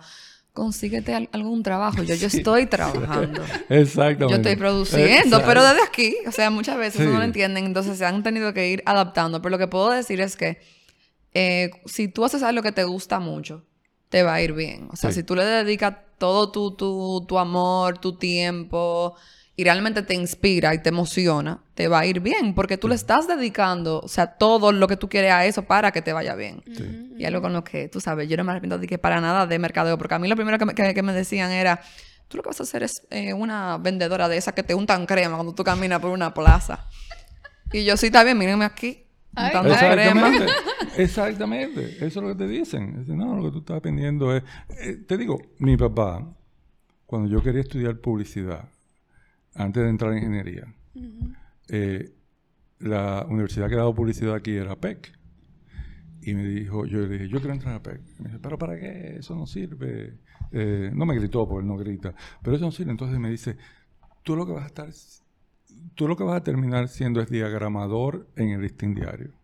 consíguete 0.54 1.14
algún 1.32 1.62
trabajo. 1.62 2.02
Yo, 2.02 2.16
yo 2.16 2.28
estoy 2.34 2.66
trabajando. 2.66 3.44
Exactamente. 3.70 4.32
Yo 4.32 4.36
estoy 4.38 4.56
produciendo, 4.56 5.44
pero 5.46 5.64
desde 5.64 5.84
aquí, 5.84 6.16
o 6.26 6.32
sea, 6.32 6.50
muchas 6.50 6.78
veces 6.78 7.06
no 7.08 7.20
lo 7.20 7.24
entienden, 7.24 7.66
entonces 7.66 8.00
se 8.00 8.06
han 8.06 8.24
tenido 8.24 8.52
que 8.54 8.70
ir 8.70 8.82
adaptando. 8.86 9.42
Pero 9.42 9.52
lo 9.52 9.58
que 9.60 9.68
puedo 9.68 9.92
decir 9.92 10.22
es 10.22 10.36
que 10.36 10.60
eh, 11.40 11.70
si 11.86 12.08
tú 12.08 12.26
haces 12.26 12.42
algo 12.42 12.64
que 12.64 12.72
te 12.72 12.84
gusta 12.84 13.20
mucho, 13.20 13.64
te 14.10 14.24
va 14.24 14.34
a 14.34 14.42
ir 14.42 14.54
bien. 14.54 14.88
O 14.92 14.96
sea, 14.96 15.12
si 15.12 15.22
tú 15.22 15.36
le 15.36 15.46
dedicas 15.46 15.94
todo 16.18 16.52
tu, 16.52 16.72
tu, 16.72 17.24
tu, 17.28 17.38
amor, 17.38 18.00
tu 18.00 18.18
tiempo, 18.18 19.16
y 19.56 19.64
realmente 19.64 20.02
te 20.02 20.16
inspira 20.16 20.74
y 20.74 20.82
te 20.82 20.90
emociona, 20.90 21.62
te 21.76 21.88
va 21.90 22.00
a 22.00 22.06
ir 22.08 22.22
bien, 22.22 22.56
porque 22.56 22.80
tú 22.80 22.88
le 22.88 22.96
estás 22.96 23.28
dedicando, 23.28 24.00
o 24.00 24.08
sea, 24.08 24.26
todo 24.26 24.72
lo 24.72 24.88
que 24.88 24.98
tú 24.98 25.10
quieres 25.10 25.32
a 25.32 25.46
eso 25.46 25.62
para 25.62 25.92
que 25.92 26.02
te 26.02 26.12
vaya 26.12 26.34
bien. 26.34 26.64
Y 27.20 27.24
algo 27.26 27.44
con 27.44 27.54
lo 27.54 27.64
que, 27.64 27.88
tú 27.88 28.02
sabes, 28.02 28.28
yo 28.28 28.36
no 28.36 28.44
me 28.44 28.54
arrepiento 28.54 28.80
de 28.80 28.88
que 28.88 28.98
para 28.98 29.22
nada 29.22 29.46
de 29.46 29.60
mercadeo, 29.60 29.96
porque 30.00 30.16
a 30.16 30.20
mí 30.20 30.28
lo 30.28 30.36
primero 30.36 30.58
que 30.58 30.66
me, 30.66 30.74
que, 30.74 31.04
me 31.04 31.14
decían 31.14 31.52
era, 31.52 31.82
tú 32.30 32.38
lo 32.38 32.42
que 32.42 32.50
vas 32.50 32.60
a 32.62 32.64
hacer 32.64 32.82
es 32.82 33.04
eh, 33.12 33.36
una 33.36 33.78
vendedora 33.78 34.28
de 34.28 34.38
esas 34.38 34.56
que 34.56 34.64
te 34.64 34.74
untan 34.74 35.06
crema 35.06 35.36
cuando 35.36 35.54
tú 35.54 35.64
caminas 35.64 36.00
por 36.00 36.10
una 36.10 36.34
plaza. 36.34 36.88
Y 37.72 37.84
yo, 37.84 37.96
sí, 37.96 38.08
está 38.08 38.24
bien, 38.24 38.40
mírenme 38.40 38.66
aquí. 38.66 39.04
Ay, 39.36 39.52
crema. 39.92 40.32
Exactamente. 40.98 41.96
Eso 41.98 42.06
es 42.06 42.16
lo 42.16 42.28
que 42.30 42.36
te 42.36 42.48
dicen. 42.48 43.00
Dicen, 43.00 43.18
no, 43.18 43.36
lo 43.36 43.44
que 43.44 43.52
tú 43.52 43.60
estás 43.60 43.78
aprendiendo 43.78 44.36
es... 44.36 44.44
Eh, 44.82 45.04
te 45.08 45.18
digo, 45.18 45.40
mi 45.60 45.78
papá, 45.78 46.36
cuando 47.06 47.30
yo 47.30 47.42
quería 47.42 47.62
estudiar 47.62 48.00
publicidad, 48.00 48.70
antes 49.56 49.84
de 49.84 49.90
entrar 49.90 50.12
en 50.12 50.18
ingeniería, 50.20 50.74
eh, 51.70 52.14
la 52.80 53.26
universidad 53.30 53.70
que 53.70 53.76
daba 53.76 53.94
publicidad 53.94 54.36
aquí 54.36 54.56
era 54.56 54.76
PEC. 54.76 55.14
Y 56.22 56.34
me 56.34 56.44
dijo, 56.44 56.86
yo 56.86 57.00
le 57.00 57.08
dije, 57.08 57.30
yo 57.30 57.40
quiero 57.40 57.54
entrar 57.54 57.76
a 57.76 57.84
PEC. 57.84 58.02
Y 58.20 58.24
me 58.24 58.30
dice, 58.30 58.40
¿pero 58.40 58.58
para 58.58 58.80
qué? 58.80 59.18
Eso 59.20 59.36
no 59.36 59.46
sirve. 59.46 60.20
Eh, 60.52 60.92
no 60.94 61.06
me 61.06 61.16
gritó 61.16 61.48
porque 61.48 61.62
él 61.62 61.68
no 61.68 61.78
grita. 61.78 62.14
Pero 62.42 62.56
eso 62.56 62.66
no 62.66 62.72
sirve. 62.72 62.92
Entonces 62.92 63.20
me 63.20 63.30
dice, 63.30 63.58
tú 64.24 64.36
lo 64.36 64.46
que 64.46 64.52
vas 64.52 64.64
a 64.64 64.68
estar... 64.68 64.90
Tú 65.94 66.08
lo 66.08 66.16
que 66.16 66.24
vas 66.24 66.38
a 66.38 66.44
terminar 66.44 66.88
siendo 66.88 67.22
es 67.22 67.30
diagramador 67.30 68.28
en 68.36 68.50
el 68.50 68.62
listín 68.62 68.94
diario. 68.94 69.37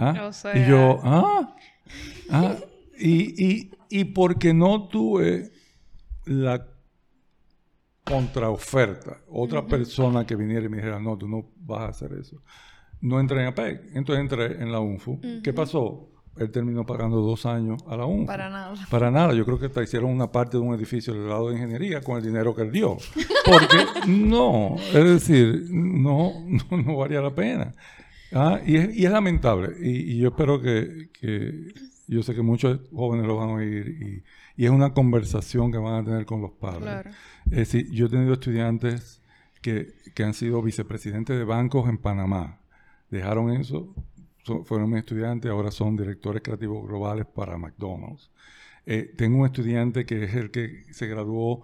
¿Ah? 0.00 0.26
O 0.26 0.32
sea- 0.32 0.56
Y 0.56 0.68
yo, 0.68 0.98
¿ah? 1.04 1.54
¿Ah? 2.30 2.56
Y, 2.98 3.44
y, 3.44 3.70
y 3.90 4.04
porque 4.06 4.52
no 4.54 4.88
tuve 4.88 5.50
la 6.26 6.66
contraoferta, 8.04 9.18
otra 9.28 9.66
persona 9.66 10.26
que 10.26 10.34
viniera 10.34 10.66
y 10.66 10.68
me 10.68 10.78
dijera, 10.78 10.98
no, 10.98 11.16
tú 11.16 11.28
no 11.28 11.46
vas 11.60 11.80
a 11.82 11.88
hacer 11.88 12.12
eso. 12.14 12.42
No 13.00 13.20
entré 13.20 13.40
en 13.40 13.48
APEC, 13.48 13.94
entonces 13.94 14.20
entré 14.22 14.62
en 14.62 14.72
la 14.72 14.80
UNFU. 14.80 15.20
¿Qué 15.42 15.52
pasó? 15.52 16.08
Él 16.36 16.50
terminó 16.50 16.84
pagando 16.86 17.20
dos 17.20 17.44
años 17.46 17.82
a 17.88 17.96
la 17.96 18.06
UNFU. 18.06 18.26
Para 18.26 18.48
nada. 18.50 18.74
Para 18.90 19.10
nada, 19.10 19.32
yo 19.34 19.44
creo 19.44 19.58
que 19.58 19.66
hasta 19.66 19.82
hicieron 19.82 20.10
una 20.10 20.30
parte 20.30 20.56
de 20.56 20.62
un 20.62 20.74
edificio 20.74 21.12
del 21.14 21.28
lado 21.28 21.48
de 21.50 21.54
ingeniería 21.56 22.00
con 22.02 22.16
el 22.16 22.22
dinero 22.24 22.54
que 22.54 22.62
él 22.62 22.72
dio. 22.72 22.96
Porque 23.44 23.76
no, 24.08 24.76
es 24.76 24.92
decir, 25.04 25.66
no, 25.70 26.32
no, 26.46 26.76
no 26.82 26.96
valía 26.96 27.20
la 27.20 27.34
pena. 27.34 27.72
Ah, 28.32 28.60
y, 28.64 28.76
es, 28.76 28.96
y 28.96 29.04
es 29.06 29.10
lamentable. 29.12 29.74
Y, 29.80 30.12
y 30.14 30.18
yo 30.18 30.28
espero 30.28 30.60
que, 30.60 31.08
que- 31.12 31.74
yo 32.06 32.22
sé 32.24 32.34
que 32.34 32.42
muchos 32.42 32.80
jóvenes 32.92 33.26
lo 33.26 33.36
van 33.36 33.50
a 33.50 33.52
oír 33.54 34.22
y, 34.56 34.62
y 34.62 34.64
es 34.64 34.70
una 34.72 34.92
conversación 34.92 35.70
que 35.70 35.78
van 35.78 35.94
a 36.02 36.04
tener 36.04 36.26
con 36.26 36.42
los 36.42 36.50
padres. 36.52 36.82
Claro. 36.82 37.10
Es 37.46 37.56
decir, 37.58 37.88
yo 37.92 38.06
he 38.06 38.08
tenido 38.08 38.32
estudiantes 38.32 39.22
que, 39.62 39.92
que 40.14 40.24
han 40.24 40.34
sido 40.34 40.60
vicepresidentes 40.60 41.38
de 41.38 41.44
bancos 41.44 41.88
en 41.88 41.98
Panamá. 41.98 42.60
Dejaron 43.10 43.52
eso, 43.52 43.94
so- 44.42 44.64
fueron 44.64 44.90
mis 44.90 45.00
estudiantes, 45.00 45.50
ahora 45.50 45.70
son 45.70 45.96
directores 45.96 46.42
creativos 46.42 46.84
globales 46.88 47.26
para 47.26 47.56
McDonald's. 47.58 48.30
Eh, 48.86 49.12
tengo 49.16 49.38
un 49.40 49.46
estudiante 49.46 50.04
que 50.04 50.24
es 50.24 50.34
el 50.34 50.50
que 50.50 50.84
se 50.90 51.06
graduó 51.06 51.62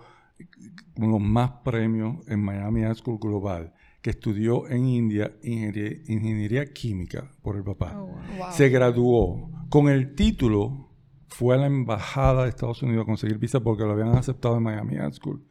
con 0.95 1.11
los 1.11 1.21
más 1.21 1.51
premios 1.65 2.17
en 2.29 2.41
Miami 2.45 2.85
Art 2.85 2.99
School 2.99 3.19
Global, 3.19 3.73
que 4.07 4.11
estudió 4.11 4.69
en 4.69 4.87
India 4.87 5.37
ingeniería, 5.43 5.99
ingeniería 6.07 6.65
química 6.67 7.29
por 7.43 7.57
el 7.57 7.65
papá. 7.65 7.93
Oh, 7.97 8.07
wow. 8.07 8.39
Wow. 8.39 8.53
Se 8.53 8.69
graduó 8.69 9.51
con 9.69 9.89
el 9.89 10.15
título, 10.15 10.93
fue 11.27 11.57
a 11.57 11.59
la 11.59 11.67
embajada 11.67 12.45
de 12.45 12.51
Estados 12.51 12.81
Unidos 12.85 13.03
a 13.03 13.05
conseguir 13.05 13.39
visa 13.39 13.59
porque 13.59 13.83
lo 13.83 13.91
habían 13.91 14.17
aceptado 14.17 14.59
en 14.59 14.63
Miami 14.63 14.97
Art 14.99 15.15
School. 15.15 15.45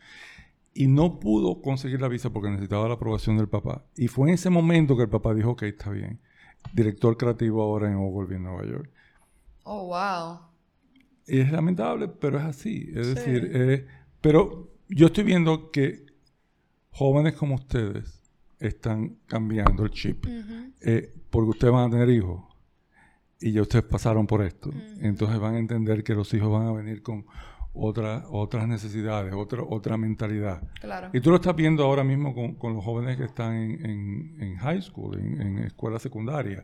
Y 0.73 0.87
no 0.87 1.19
pudo 1.19 1.61
conseguir 1.61 1.99
la 1.99 2.07
visa 2.07 2.29
porque 2.31 2.49
necesitaba 2.49 2.87
la 2.87 2.93
aprobación 2.93 3.35
del 3.35 3.49
papá. 3.49 3.83
Y 3.97 4.07
fue 4.07 4.29
en 4.29 4.35
ese 4.35 4.49
momento 4.49 4.95
que 4.95 5.03
el 5.03 5.09
papá 5.09 5.33
dijo, 5.33 5.49
ok, 5.49 5.63
está 5.63 5.89
bien. 5.89 6.21
Director 6.73 7.17
creativo 7.17 7.61
ahora 7.61 7.91
en 7.91 7.97
Ogilvy, 7.97 8.35
en 8.35 8.43
Nueva 8.43 8.65
York. 8.65 8.89
Oh, 9.63 9.87
wow. 9.87 10.39
Y 11.27 11.41
es 11.41 11.51
lamentable, 11.51 12.07
pero 12.07 12.37
es 12.37 12.45
así. 12.45 12.89
Es 12.95 13.15
decir, 13.15 13.51
eh, 13.53 13.85
pero 14.21 14.71
yo 14.87 15.07
estoy 15.07 15.25
viendo 15.25 15.71
que 15.71 16.05
jóvenes 16.91 17.33
como 17.33 17.55
ustedes 17.55 18.21
están 18.67 19.17
cambiando 19.27 19.83
el 19.83 19.91
chip. 19.91 20.25
Eh, 20.81 21.13
porque 21.29 21.49
ustedes 21.49 21.73
van 21.73 21.87
a 21.87 21.89
tener 21.91 22.09
hijos 22.09 22.41
y 23.39 23.51
ya 23.51 23.61
ustedes 23.61 23.85
pasaron 23.85 24.25
por 24.27 24.41
esto. 24.43 24.71
Entonces 24.99 25.39
van 25.39 25.55
a 25.55 25.59
entender 25.59 26.03
que 26.03 26.13
los 26.15 26.33
hijos 26.33 26.51
van 26.51 26.67
a 26.67 26.71
venir 26.71 27.01
con 27.01 27.25
otra, 27.73 28.23
otras 28.29 28.67
necesidades, 28.67 29.33
otra, 29.33 29.61
otra 29.63 29.97
mentalidad. 29.97 30.61
Claro. 30.79 31.09
Y 31.13 31.19
tú 31.19 31.29
lo 31.31 31.35
estás 31.37 31.55
viendo 31.55 31.83
ahora 31.83 32.03
mismo 32.05 32.33
con, 32.33 32.55
con 32.55 32.73
los 32.73 32.83
jóvenes 32.85 33.17
que 33.17 33.25
están 33.25 33.53
en, 33.55 33.85
en- 33.85 34.35
en 34.41 34.55
high 34.57 34.81
school, 34.81 35.19
en, 35.19 35.41
en 35.41 35.57
escuela 35.59 35.99
secundaria. 35.99 36.63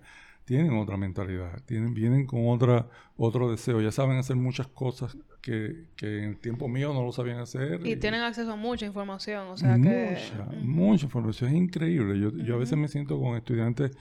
Tienen 0.52 0.74
otra 0.74 0.98
mentalidad, 0.98 1.62
tienen, 1.66 1.94
vienen 1.94 2.26
con 2.26 2.50
otra, 2.50 2.90
otro 3.16 3.50
deseo. 3.50 3.80
Ya 3.80 3.94
saben 3.94 4.18
hacer 4.18 4.36
muchas 4.36 4.68
cosas 4.68 5.16
que, 5.42 5.86
que 5.96 6.24
en 6.24 6.30
el 6.32 6.40
tiempo 6.40 6.68
mío 6.68 6.94
no 6.94 7.06
lo 7.06 7.14
sabían 7.14 7.40
hacer. 7.40 7.80
Y 7.88 7.96
tienen 7.96 8.20
acceso 8.20 8.52
a 8.52 8.58
mucha 8.58 8.86
información, 8.86 9.48
o 9.48 9.56
sea 9.56 9.76
que... 9.76 9.80
Mucha, 9.80 10.62
mucha 10.62 11.06
información. 11.06 11.52
Es 11.52 11.56
increíble. 11.56 12.20
Yo, 12.20 12.32
yo 12.32 12.56
a 12.56 12.58
veces 12.58 12.78
me 12.78 12.90
siento 12.90 13.18
con 13.18 13.38
estudiantes 13.38 13.92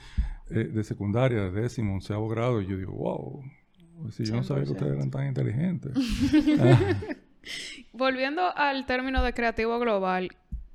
eh, 0.49 0.65
de 0.65 0.83
secundaria, 0.83 1.43
de 1.43 1.51
décimo, 1.51 1.93
onceavo 1.93 2.27
grado, 2.27 2.61
y 2.61 2.67
yo 2.67 2.75
digo, 2.75 2.91
wow, 2.91 4.11
si 4.11 4.25
yo 4.25 4.35
no 4.35 4.43
sabía 4.43 4.65
que 4.65 4.71
ustedes 4.71 4.91
eran 4.91 5.09
tan 5.09 5.27
inteligentes. 5.27 5.93
Volviendo 7.93 8.41
al 8.57 8.85
término 8.85 9.23
de 9.23 9.33
creativo 9.33 9.79
global, 9.79 10.27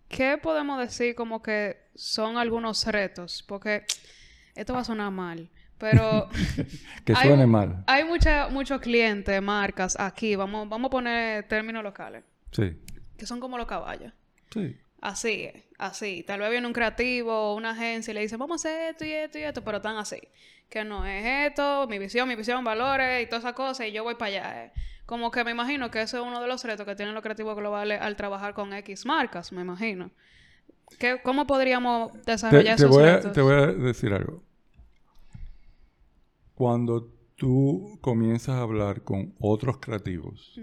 ¿qué 0.09 0.39
podemos 0.43 0.81
decir 0.81 1.15
como 1.15 1.43
que 1.43 1.77
son 1.95 2.39
algunos 2.39 2.87
retos? 2.87 3.45
Porque 3.47 3.85
esto 4.55 4.73
va 4.73 4.81
a 4.81 4.85
sonar 4.85 5.13
mal, 5.13 5.51
pero 5.79 6.29
que 7.05 7.13
Hay 7.15 7.29
suene 7.29 7.45
un- 7.45 7.51
mal. 7.51 7.85
hay 7.87 8.05
mucha, 8.05 8.49
muchos 8.49 8.81
clientes, 8.81 9.41
marcas 9.43 9.99
aquí, 9.99 10.37
vamos, 10.37 10.69
vamos 10.69 10.89
a 10.89 10.91
poner 10.91 11.49
términos 11.49 11.83
locales, 11.83 12.25
Sí, 12.53 12.77
que 13.19 13.27
son 13.27 13.41
como 13.41 13.59
los 13.59 13.67
caballos. 13.67 14.13
sí. 14.53 14.77
Así 15.03 15.45
es, 15.45 15.63
así. 15.79 16.25
Tal 16.27 16.41
vez 16.41 16.51
viene 16.51 16.67
un 16.67 16.73
creativo 16.73 17.31
o 17.33 17.55
una 17.55 17.71
agencia 17.73 18.11
y 18.11 18.15
le 18.15 18.23
dice, 18.23 18.37
vamos 18.39 18.65
a 18.65 18.69
hacer 18.69 18.91
esto 18.93 19.05
y 19.05 19.13
esto 19.13 19.39
y 19.39 19.43
esto, 19.43 19.63
pero 19.63 19.77
están 19.77 19.99
así. 19.99 20.19
Que 20.71 20.85
no 20.85 21.05
es 21.07 21.49
esto, 21.51 21.87
mi 21.87 21.99
visión, 21.99 22.27
mi 22.27 22.35
visión, 22.35 22.65
valores 22.65 23.23
y 23.23 23.27
todas 23.27 23.45
esas 23.45 23.53
cosas, 23.53 23.87
y 23.87 23.93
yo 23.93 24.03
voy 24.03 24.15
para 24.15 24.29
allá. 24.31 24.65
eh. 24.65 24.73
Como 25.05 25.31
que 25.31 25.45
me 25.45 25.51
imagino 25.53 25.91
que 25.91 26.01
eso 26.01 26.17
es 26.17 26.25
uno 26.27 26.41
de 26.41 26.49
los 26.49 26.65
retos 26.65 26.87
que 26.87 26.97
tienen 26.97 27.15
los 27.15 27.23
creativos 27.23 27.55
globales 27.57 28.01
al 28.01 28.17
trabajar 28.17 28.55
con 28.55 28.73
X 28.73 29.05
marcas, 29.07 29.53
me 29.53 29.61
imagino. 29.61 30.11
¿Qué, 30.99 31.21
¿Cómo 31.23 31.47
podríamos 31.47 32.11
Te, 32.25 32.33
desarrollar 32.33 32.77
te 32.77 32.83
esos 32.83 32.91
voy 32.91 33.05
a, 33.05 33.17
retos? 33.17 33.33
te 33.33 33.41
voy 33.43 33.55
a 33.55 33.67
decir 33.67 34.13
algo. 34.15 34.43
Cuando 36.57 37.13
tú 37.35 37.99
comienzas 38.01 38.55
a 38.57 38.63
hablar 38.63 39.03
con 39.03 39.35
otros 39.39 39.77
creativos, 39.77 40.59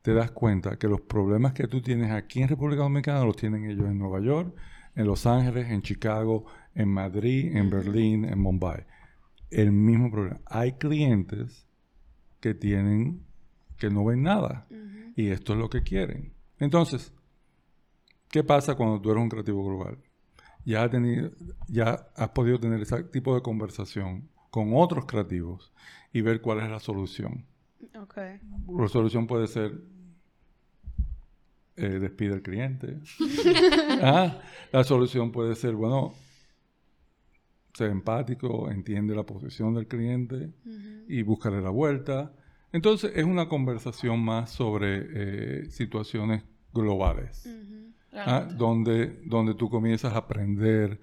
te 0.00 0.14
das 0.14 0.30
cuenta 0.30 0.78
que 0.78 0.88
los 0.88 1.02
problemas 1.02 1.52
que 1.52 1.68
tú 1.68 1.82
tienes 1.82 2.10
aquí 2.10 2.40
en 2.40 2.48
República 2.48 2.84
Dominicana 2.84 3.22
los 3.22 3.36
tienen 3.36 3.66
ellos 3.66 3.84
en 3.84 3.98
Nueva 3.98 4.20
York, 4.20 4.56
en 4.96 5.06
Los 5.06 5.26
Ángeles, 5.26 5.68
en 5.68 5.82
Chicago, 5.82 6.46
en 6.74 6.88
Madrid, 6.88 7.54
en 7.54 7.68
Berlín, 7.68 8.24
en 8.24 8.38
Mumbai. 8.38 8.86
El 9.50 9.72
mismo 9.72 10.10
problema. 10.10 10.40
Hay 10.46 10.72
clientes 10.72 11.66
que 12.40 12.54
tienen, 12.54 13.20
que 13.76 13.90
no 13.90 14.06
ven 14.06 14.22
nada. 14.22 14.66
Y 15.16 15.28
esto 15.28 15.52
es 15.52 15.58
lo 15.58 15.68
que 15.68 15.82
quieren. 15.82 16.32
Entonces, 16.58 17.12
¿qué 18.30 18.42
pasa 18.42 18.74
cuando 18.74 18.98
tú 19.02 19.10
eres 19.10 19.22
un 19.22 19.28
creativo 19.28 19.62
global? 19.66 19.98
Ya 20.64 20.82
has, 20.82 20.90
tenido, 20.90 21.30
ya 21.68 22.08
has 22.16 22.30
podido 22.30 22.58
tener 22.58 22.80
ese 22.80 23.04
tipo 23.04 23.34
de 23.34 23.42
conversación 23.42 24.30
con 24.50 24.70
otros 24.74 25.06
creativos 25.06 25.72
y 26.12 26.20
ver 26.20 26.40
cuál 26.40 26.60
es 26.60 26.70
la 26.70 26.80
solución. 26.80 27.44
La 28.76 28.88
solución 28.88 29.26
puede 29.26 29.46
ser 29.46 29.80
eh, 31.76 31.98
despide 31.98 32.34
al 32.34 32.42
cliente. 32.42 32.98
Ah, 34.02 34.40
la 34.72 34.82
solución 34.82 35.30
puede 35.30 35.54
ser, 35.54 35.74
bueno, 35.74 36.14
ser 37.74 37.90
empático, 37.90 38.70
entiende 38.70 39.14
la 39.14 39.24
posición 39.24 39.74
del 39.74 39.86
cliente 39.86 40.52
y 41.06 41.22
búscale 41.22 41.60
la 41.60 41.70
vuelta. 41.70 42.32
Entonces 42.72 43.12
es 43.14 43.24
una 43.24 43.48
conversación 43.48 44.20
más 44.20 44.50
sobre 44.50 45.06
eh, 45.12 45.70
situaciones 45.70 46.44
globales, 46.72 47.46
ah, 48.14 48.48
donde, 48.56 49.20
donde 49.26 49.54
tú 49.54 49.68
comienzas 49.68 50.14
a 50.14 50.18
aprender 50.18 50.98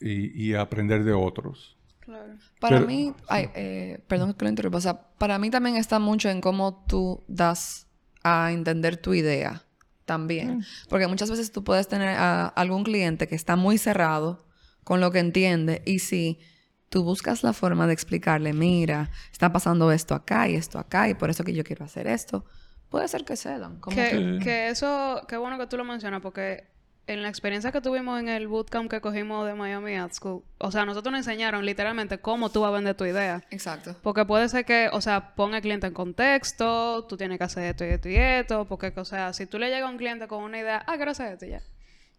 y, 0.00 0.48
y 0.48 0.54
a 0.54 0.62
aprender 0.62 1.04
de 1.04 1.12
otros. 1.12 1.76
Claro. 2.10 2.34
Para 2.58 2.76
Pero- 2.76 2.86
mí, 2.88 3.14
ay, 3.28 3.50
eh, 3.54 4.02
perdón 4.08 4.34
que 4.34 4.44
lo 4.44 4.48
interrumpa, 4.48 4.78
o 4.78 4.80
sea, 4.80 5.00
para 5.16 5.38
mí 5.38 5.48
también 5.48 5.76
está 5.76 6.00
mucho 6.00 6.28
en 6.28 6.40
cómo 6.40 6.84
tú 6.88 7.22
das 7.28 7.86
a 8.24 8.50
entender 8.50 8.96
tu 8.96 9.14
idea 9.14 9.62
también. 10.06 10.64
Porque 10.88 11.06
muchas 11.06 11.30
veces 11.30 11.52
tú 11.52 11.62
puedes 11.62 11.86
tener 11.86 12.08
a 12.08 12.46
algún 12.48 12.82
cliente 12.82 13.28
que 13.28 13.36
está 13.36 13.54
muy 13.54 13.78
cerrado 13.78 14.44
con 14.82 15.00
lo 15.00 15.12
que 15.12 15.20
entiende 15.20 15.82
y 15.86 16.00
si 16.00 16.40
tú 16.88 17.04
buscas 17.04 17.44
la 17.44 17.52
forma 17.52 17.86
de 17.86 17.92
explicarle, 17.92 18.52
mira, 18.52 19.10
está 19.30 19.52
pasando 19.52 19.92
esto 19.92 20.16
acá 20.16 20.48
y 20.48 20.56
esto 20.56 20.80
acá 20.80 21.08
y 21.08 21.14
por 21.14 21.30
eso 21.30 21.44
que 21.44 21.52
yo 21.52 21.62
quiero 21.62 21.84
hacer 21.84 22.08
esto, 22.08 22.44
puede 22.88 23.06
ser 23.06 23.24
que 23.24 23.36
cedan. 23.36 23.78
Como 23.78 23.94
Que, 23.94 24.10
que- 24.10 24.38
que 24.42 24.68
eso, 24.70 25.22
qué 25.28 25.36
bueno 25.36 25.58
que 25.58 25.68
tú 25.68 25.76
lo 25.76 25.84
mencionas, 25.84 26.20
porque 26.22 26.64
en 27.06 27.22
la 27.22 27.28
experiencia 27.28 27.72
que 27.72 27.80
tuvimos 27.80 28.20
en 28.20 28.28
el 28.28 28.46
bootcamp 28.46 28.88
que 28.90 29.00
cogimos 29.00 29.44
de 29.46 29.54
Miami 29.54 29.94
Art 29.96 30.12
School, 30.12 30.42
o 30.58 30.70
sea, 30.70 30.84
nosotros 30.84 31.10
nos 31.12 31.26
enseñaron 31.26 31.64
literalmente 31.66 32.18
cómo 32.18 32.50
tú 32.50 32.60
vas 32.60 32.68
a 32.68 32.72
vender 32.74 32.94
tu 32.96 33.04
idea. 33.04 33.42
Exacto. 33.50 33.96
Porque 34.02 34.24
puede 34.24 34.48
ser 34.48 34.64
que, 34.64 34.88
o 34.92 35.00
sea, 35.00 35.34
ponga 35.34 35.56
al 35.56 35.62
cliente 35.62 35.88
en 35.88 35.92
contexto, 35.94 37.04
tú 37.08 37.16
tienes 37.16 37.38
que 37.38 37.44
hacer 37.44 37.64
esto 37.64 37.84
y 37.84 37.88
esto 37.88 38.08
y 38.08 38.14
esto, 38.16 38.64
porque, 38.66 38.92
o 38.94 39.04
sea, 39.04 39.32
si 39.32 39.46
tú 39.46 39.58
le 39.58 39.66
llegas 39.70 39.88
a 39.88 39.90
un 39.92 39.98
cliente 39.98 40.28
con 40.28 40.44
una 40.44 40.58
idea, 40.58 40.84
ah, 40.86 40.94
quiero 40.96 41.10
hacer 41.10 41.32
esto 41.32 41.46
ya. 41.46 41.60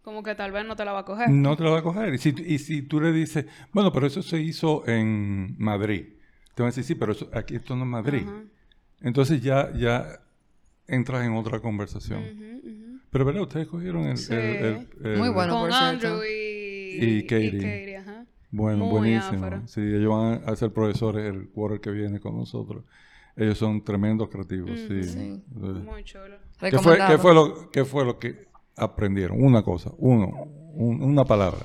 Como 0.02 0.22
que 0.24 0.34
tal 0.34 0.50
vez 0.52 0.66
no 0.66 0.74
te 0.76 0.84
la 0.84 0.92
va 0.92 1.00
a 1.00 1.04
coger. 1.04 1.30
no 1.30 1.56
te 1.56 1.62
lo 1.62 1.70
va 1.72 1.78
a 1.78 1.82
coger. 1.82 2.12
Y 2.12 2.18
si, 2.18 2.34
y 2.44 2.58
si 2.58 2.82
tú 2.82 3.00
le 3.00 3.12
dices, 3.12 3.46
bueno, 3.72 3.92
pero 3.92 4.06
eso 4.08 4.20
se 4.22 4.40
hizo 4.40 4.86
en 4.88 5.54
Madrid, 5.58 6.06
te 6.54 6.62
van 6.62 6.66
a 6.66 6.70
decir, 6.70 6.84
sí, 6.84 6.94
pero 6.96 7.12
eso- 7.12 7.30
aquí 7.32 7.54
esto 7.54 7.74
no 7.76 7.84
es 7.84 7.88
Madrid. 7.88 8.26
Entonces 9.00 9.40
ya, 9.42 9.72
ya 9.74 10.20
entras 10.86 11.24
en 11.24 11.34
otra 11.36 11.60
conversación. 11.60 12.20
Ujú. 12.24 12.51
Pero, 13.12 13.24
¿verdad? 13.26 13.42
Ustedes 13.42 13.68
cogieron 13.68 14.06
el... 14.06 14.16
Sí. 14.16 14.32
el- 14.34 14.40
el- 14.40 14.88
el- 15.04 15.18
Muy 15.18 15.28
bueno. 15.28 15.52
Con 15.54 15.68
por. 15.68 15.72
Andrew 15.72 16.20
y... 16.24 17.18
Y 17.18 17.22
Katie. 17.26 17.96
ajá. 17.98 18.24
Bueno, 18.50 18.86
Muy 18.86 18.98
buenísimo. 18.98 19.48
Sí, 19.66 19.80
ellos 19.80 20.10
van 20.10 20.42
a 20.46 20.56
ser 20.56 20.72
profesores 20.72 21.24
el 21.32 21.48
quarter 21.50 21.80
que 21.80 21.90
viene 21.90 22.18
con 22.20 22.36
nosotros. 22.36 22.84
Ellos 23.36 23.56
son 23.56 23.82
tremendos 23.84 24.28
creativos, 24.28 24.70
sí. 24.88 25.04
Sí. 25.04 25.18
Eh, 25.18 25.40
Muy 25.56 26.04
chulo. 26.04 26.36
¿Qué 26.60 26.78
fue, 26.78 26.98
qué, 27.06 27.16
fue 27.18 27.34
lo, 27.34 27.70
¿Qué 27.70 27.84
fue 27.84 28.04
lo 28.04 28.18
que 28.18 28.48
aprendieron? 28.76 29.42
Una 29.42 29.62
cosa, 29.62 29.90
uno, 29.98 30.26
un- 30.74 31.02
una 31.02 31.24
palabra. 31.24 31.60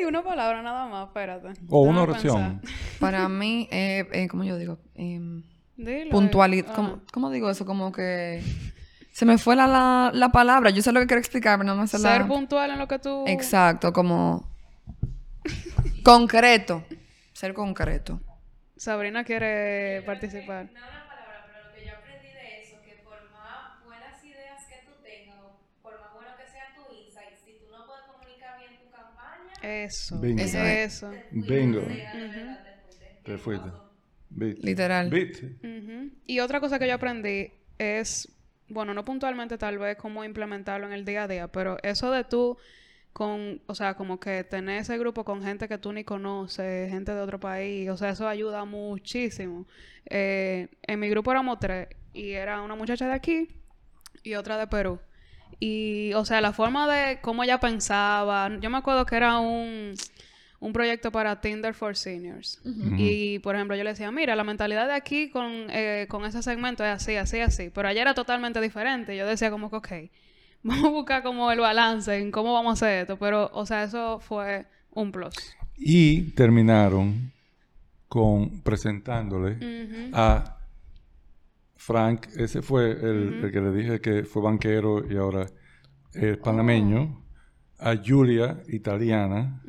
Y 0.00 0.04
una 0.04 0.22
palabra 0.22 0.62
nada 0.62 0.88
más, 0.88 1.08
espérate. 1.08 1.48
O 1.68 1.82
una 1.82 2.02
oración. 2.02 2.60
Para 3.00 3.28
mí, 3.30 3.66
eh, 3.72 4.06
eh, 4.12 4.28
¿cómo 4.28 4.44
yo 4.44 4.56
digo? 4.58 4.78
Em, 4.94 5.42
Dilo. 5.76 6.10
puntualidad. 6.10 6.70
eh. 6.70 6.72
¿Cómo, 6.76 7.00
cómo 7.12 7.30
digo 7.30 7.50
eso? 7.50 7.64
Como 7.66 7.92
que 7.92 8.42
se 9.16 9.24
me 9.24 9.38
fue 9.38 9.56
la, 9.56 9.66
la, 9.66 10.10
la 10.12 10.28
palabra. 10.30 10.68
Yo 10.68 10.82
sé 10.82 10.92
lo 10.92 11.00
que 11.00 11.06
quiero 11.06 11.20
explicar, 11.20 11.58
pero 11.58 11.72
no 11.74 11.80
me 11.80 11.86
sé 11.86 11.96
Ser 11.98 12.20
la... 12.20 12.28
puntual 12.28 12.70
en 12.72 12.78
lo 12.78 12.86
que 12.86 12.98
tú... 12.98 13.24
Exacto, 13.26 13.90
como 13.90 14.46
concreto. 16.02 16.84
Ser 17.32 17.54
concreto. 17.54 18.20
Sabrina 18.76 19.24
quiere 19.24 20.02
participar. 20.02 20.66
No 20.66 20.72
una 20.72 21.06
palabra, 21.08 21.46
pero 21.46 21.66
lo 21.66 21.74
que 21.74 21.86
yo 21.86 21.92
aprendí 21.94 22.28
de 22.28 22.60
eso, 22.60 22.76
que 22.84 23.02
por 23.04 23.30
más 23.32 23.82
buenas 23.86 24.22
ideas 24.22 24.60
que 24.68 24.84
tú 24.86 24.92
tengas, 25.02 25.40
por 25.80 25.98
más 25.98 26.12
bueno 26.12 26.28
que 26.36 26.50
sea 26.52 26.74
tu 26.76 26.94
insight, 26.94 27.38
si 27.42 27.52
tú 27.52 27.72
no 27.72 27.86
puedes 27.86 28.04
comunicar 28.04 28.58
bien 28.58 28.72
tu 28.78 28.90
campaña, 28.90 29.84
Eso. 29.84 30.20
Bingo. 30.20 30.42
Eso. 30.42 30.58
Eso 30.58 31.10
Eso. 31.10 31.22
Bingo. 31.30 31.80
te 31.80 31.88
fuiste. 31.88 33.20
Te 33.24 33.38
fuiste. 33.38 33.70
Bit. 34.28 34.58
Literal. 34.62 35.08
Bit. 35.08 35.38
Y 36.26 36.40
otra 36.40 36.60
cosa 36.60 36.78
que 36.78 36.86
yo 36.86 36.94
aprendí 36.96 37.50
es, 37.78 38.28
bueno, 38.68 38.94
no 38.94 39.04
puntualmente 39.04 39.58
tal 39.58 39.78
vez 39.78 39.96
cómo 39.96 40.24
implementarlo 40.24 40.86
en 40.86 40.92
el 40.92 41.04
día 41.04 41.24
a 41.24 41.28
día, 41.28 41.48
pero 41.48 41.76
eso 41.82 42.10
de 42.10 42.24
tú 42.24 42.58
con, 43.12 43.62
o 43.66 43.74
sea, 43.74 43.94
como 43.94 44.20
que 44.20 44.44
tener 44.44 44.82
ese 44.82 44.98
grupo 44.98 45.24
con 45.24 45.42
gente 45.42 45.68
que 45.68 45.78
tú 45.78 45.92
ni 45.92 46.04
conoces, 46.04 46.90
gente 46.90 47.14
de 47.14 47.20
otro 47.20 47.40
país, 47.40 47.88
o 47.88 47.96
sea, 47.96 48.10
eso 48.10 48.28
ayuda 48.28 48.64
muchísimo. 48.66 49.66
Eh, 50.04 50.68
en 50.82 51.00
mi 51.00 51.08
grupo 51.08 51.30
éramos 51.30 51.58
tres 51.58 51.88
y 52.12 52.32
era 52.32 52.60
una 52.60 52.74
muchacha 52.74 53.06
de 53.06 53.14
aquí 53.14 53.48
y 54.22 54.34
otra 54.34 54.58
de 54.58 54.66
Perú. 54.66 55.00
Y, 55.60 56.12
o 56.14 56.24
sea, 56.24 56.40
la 56.40 56.52
forma 56.52 56.92
de 56.92 57.20
cómo 57.22 57.44
ella 57.44 57.58
pensaba, 57.60 58.50
yo 58.60 58.68
me 58.68 58.78
acuerdo 58.78 59.06
que 59.06 59.16
era 59.16 59.38
un, 59.38 59.94
un 60.58 60.72
proyecto 60.72 61.12
para 61.12 61.40
Tinder 61.40 61.74
for 61.74 61.96
Seniors. 61.96 62.60
Y, 62.96 63.38
por 63.40 63.54
ejemplo, 63.54 63.76
yo 63.76 63.84
le 63.84 63.90
decía, 63.90 64.10
mira, 64.10 64.34
la 64.36 64.44
mentalidad 64.44 64.86
de 64.86 64.94
aquí 64.94 65.30
con, 65.30 65.66
eh, 65.70 66.06
con 66.08 66.24
ese 66.24 66.42
segmento 66.42 66.84
es 66.84 66.90
así, 66.90 67.16
así, 67.16 67.40
así. 67.40 67.70
Pero 67.74 67.88
allá 67.88 68.02
era 68.02 68.14
totalmente 68.14 68.60
diferente. 68.60 69.16
Yo 69.16 69.26
decía 69.26 69.50
como 69.50 69.70
que, 69.70 69.76
ok, 69.76 69.88
vamos 70.62 70.84
a 70.84 70.90
buscar 70.90 71.22
como 71.22 71.50
el 71.52 71.60
balance 71.60 72.16
en 72.16 72.30
cómo 72.30 72.52
vamos 72.54 72.70
a 72.70 72.86
hacer 72.86 73.02
esto. 73.02 73.18
Pero, 73.18 73.50
o 73.52 73.66
sea, 73.66 73.84
eso 73.84 74.18
fue 74.20 74.66
un 74.90 75.12
plus. 75.12 75.34
Y 75.76 76.32
terminaron 76.32 77.32
con 78.08 78.62
presentándole 78.62 79.58
a 80.12 80.56
Frank, 81.76 82.28
ese 82.36 82.62
fue 82.62 82.92
el, 82.92 83.44
el 83.44 83.52
que 83.52 83.60
le 83.60 83.72
dije 83.72 84.00
que 84.00 84.24
fue 84.24 84.42
banquero 84.42 85.04
y 85.08 85.16
ahora 85.16 85.46
es 86.14 86.36
panameño, 86.38 87.22
a 87.78 87.94
Julia, 87.96 88.62
italiana. 88.68 89.62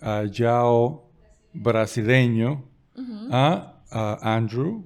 A 0.00 0.24
Yao, 0.24 1.10
brasileño, 1.52 2.64
a, 3.30 3.82
a 3.90 4.36
Andrew 4.36 4.84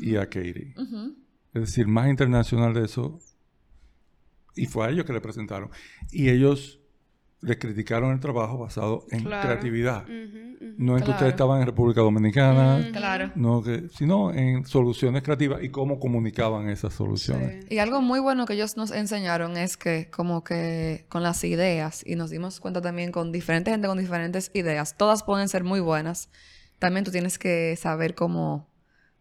y 0.00 0.16
a 0.16 0.26
Katie. 0.26 0.74
Es 1.54 1.62
decir, 1.62 1.86
más 1.86 2.08
internacional 2.08 2.74
de 2.74 2.84
eso. 2.84 3.18
Y 4.54 4.66
fue 4.66 4.86
a 4.86 4.90
ellos 4.90 5.04
que 5.04 5.12
le 5.12 5.20
presentaron. 5.20 5.70
Y 6.10 6.30
ellos 6.30 6.77
le 7.40 7.56
criticaron 7.58 8.12
el 8.12 8.20
trabajo 8.20 8.58
basado 8.58 9.06
en 9.10 9.22
Claro. 9.24 9.48
creatividad. 9.48 10.04
No 10.76 10.96
en 10.98 11.04
que 11.04 11.10
ustedes 11.10 11.30
estaban 11.32 11.60
en 11.60 11.66
República 11.66 12.00
Dominicana, 12.00 12.88
Claro. 12.92 13.30
no 13.36 13.62
que, 13.62 13.88
sino 13.96 14.32
en 14.32 14.64
soluciones 14.66 15.22
creativas 15.22 15.62
y 15.62 15.68
cómo 15.68 16.00
comunicaban 16.00 16.68
esas 16.68 16.94
soluciones. 16.94 17.64
Sí. 17.68 17.74
Y 17.76 17.78
algo 17.78 18.00
muy 18.00 18.18
bueno 18.20 18.44
que 18.44 18.54
ellos 18.54 18.76
nos 18.76 18.90
enseñaron 18.90 19.56
es 19.56 19.76
que 19.76 20.10
como 20.10 20.42
que 20.42 21.06
con 21.08 21.22
las 21.22 21.44
ideas, 21.44 22.02
y 22.04 22.16
nos 22.16 22.30
dimos 22.30 22.58
cuenta 22.58 22.80
también 22.80 23.12
con 23.12 23.30
diferente 23.30 23.70
gente 23.70 23.86
con 23.86 23.98
diferentes 23.98 24.50
ideas, 24.54 24.96
todas 24.96 25.22
pueden 25.22 25.48
ser 25.48 25.62
muy 25.62 25.80
buenas. 25.80 26.30
También 26.80 27.04
tú 27.04 27.10
tienes 27.12 27.38
que 27.38 27.76
saber 27.76 28.14
cómo 28.14 28.68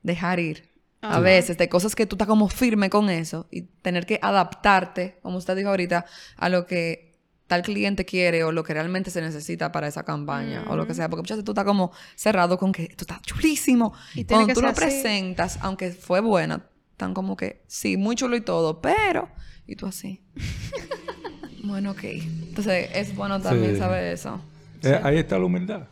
dejar 0.01 0.39
ir. 0.39 0.75
A 1.01 1.19
veces, 1.19 1.57
de 1.59 1.69
cosas 1.69 1.95
que 1.95 2.05
tú 2.07 2.15
estás 2.15 2.27
como 2.27 2.49
firme 2.49 2.89
con 2.89 3.09
eso 3.11 3.47
y 3.51 3.61
tener 3.61 4.05
que 4.07 4.19
adaptarte, 4.21 5.19
como 5.21 5.37
usted 5.37 5.55
dijo 5.55 5.69
ahorita, 5.69 6.05
a 6.35 6.49
lo 6.49 6.65
que 6.65 7.06
tal 7.47 7.61
cliente 7.63 8.05
quiere 8.05 8.43
o 8.43 8.51
lo 8.51 8.63
que 8.63 8.73
realmente 8.73 9.09
se 9.09 9.21
necesita 9.21 9.71
para 9.71 9.87
esa 9.87 10.03
campaña 10.03 10.65
o 10.69 10.75
lo 10.75 10.85
que 10.85 10.93
sea. 10.93 11.09
Porque 11.09 11.21
muchas 11.21 11.37
veces 11.37 11.45
tú 11.45 11.51
estás 11.51 11.65
como 11.65 11.91
cerrado 12.15 12.57
con 12.57 12.71
que 12.71 12.83
esto 12.83 13.03
está 13.03 13.19
chulísimo. 13.21 13.93
Y 14.15 14.25
Cuando 14.25 14.53
tú 14.53 14.61
lo 14.61 14.67
así. 14.69 14.79
presentas, 14.81 15.57
aunque 15.61 15.91
fue 15.91 16.19
buena, 16.19 16.65
tan 16.97 17.13
como 17.13 17.35
que, 17.37 17.63
sí, 17.67 17.97
muy 17.97 18.15
chulo 18.15 18.35
y 18.35 18.41
todo, 18.41 18.81
pero... 18.81 19.29
Y 19.65 19.75
tú 19.75 19.85
así. 19.87 20.21
bueno, 21.63 21.91
ok. 21.91 22.03
Entonces, 22.03 22.89
es 22.93 23.15
bueno 23.15 23.41
también 23.41 23.73
Sí. 23.73 23.79
saber 23.79 24.03
eso. 24.13 24.39
Eh, 24.83 24.99
ahí 25.03 25.17
está 25.17 25.37
la 25.39 25.45
humildad. 25.45 25.87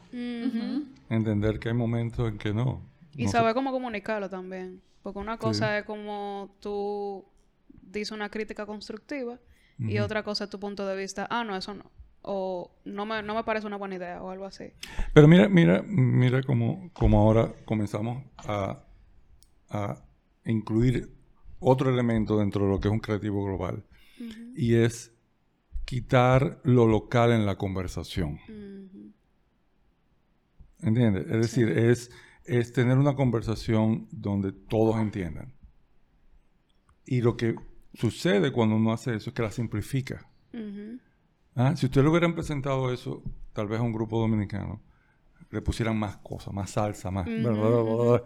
Entender 1.10 1.60
que 1.60 1.70
hay 1.70 1.76
momentos 1.76 2.30
en 2.30 2.38
que 2.38 2.54
no. 2.54 2.82
Y 3.16 3.26
no 3.26 3.32
se- 3.32 3.38
saber 3.38 3.54
cómo 3.54 3.72
comunicarlo 3.72 4.30
también. 4.30 4.82
Porque 5.04 5.20
una 5.20 5.38
cosa 5.38 5.78
es 5.78 5.86
como 5.86 6.56
tú 6.60 7.26
dices 7.84 8.12
una 8.12 8.30
crítica 8.30 8.66
constructiva 8.66 9.38
y 9.78 10.00
otra 10.00 10.24
cosa 10.24 10.46
es 10.46 10.50
tu 10.50 10.60
punto 10.60 10.86
de 10.88 10.96
vista, 10.96 11.28
ah, 11.30 11.44
no, 11.44 11.56
eso 11.56 11.74
no. 11.74 11.92
O 12.22 12.72
no 12.86 13.06
me, 13.06 13.22
no 13.22 13.36
me 13.36 13.44
parece 13.44 13.68
una 13.68 13.78
buena 13.78 13.96
idea 13.96 14.22
o 14.24 14.32
algo 14.32 14.46
así. 14.46 14.74
Pero 15.14 15.28
mira, 15.28 15.48
mira, 15.48 15.84
mira 15.84 16.42
cómo, 16.42 16.90
cómo 16.94 17.20
ahora 17.22 17.54
comenzamos 17.66 18.24
a, 18.38 18.84
a 19.70 20.04
incluir 20.46 21.14
otro 21.60 21.90
elemento 21.90 22.38
dentro 22.38 22.66
de 22.66 22.72
lo 22.72 22.80
que 22.80 22.88
es 22.88 22.92
un 22.92 23.00
creativo 23.00 23.44
global. 23.46 23.84
Y 24.56 24.76
es 24.76 25.14
quitar 25.86 26.62
lo 26.64 26.88
local 26.88 27.32
en 27.32 27.46
la 27.46 27.58
conversación. 27.58 28.40
¿Entiendes? 30.82 31.26
Es 31.28 31.42
decir, 31.42 31.70
es, 31.70 32.12
es 32.44 32.74
tener 32.74 32.98
una 32.98 33.16
conversación 33.16 34.08
donde 34.12 34.52
todos 34.52 34.98
entiendan. 34.98 35.54
Y 37.06 37.22
lo 37.22 37.38
que 37.38 37.56
sucede 37.96 38.52
cuando 38.52 38.76
uno 38.76 38.92
hace 38.94 39.16
eso 39.16 39.30
es 39.30 39.34
que 39.34 39.42
la 39.42 39.52
simplifica. 39.52 40.28
Ah, 41.56 41.76
Si 41.76 41.86
ustedes 41.86 42.04
le 42.04 42.10
hubieran 42.12 42.34
presentado 42.36 42.92
eso, 42.94 43.24
tal 43.54 43.68
vez 43.68 43.80
a 43.80 43.84
un 43.84 43.94
grupo 43.94 44.20
dominicano, 44.20 44.82
le 45.52 45.62
pusieran 45.62 45.98
más 45.98 46.18
cosas, 46.18 46.54
más 46.54 46.72
salsa, 46.72 47.12
más... 47.12 47.26
bla, 47.26 47.52
bla, 47.52 47.70
bla, 47.70 47.82
bla, 47.82 47.96
bla, 47.96 48.24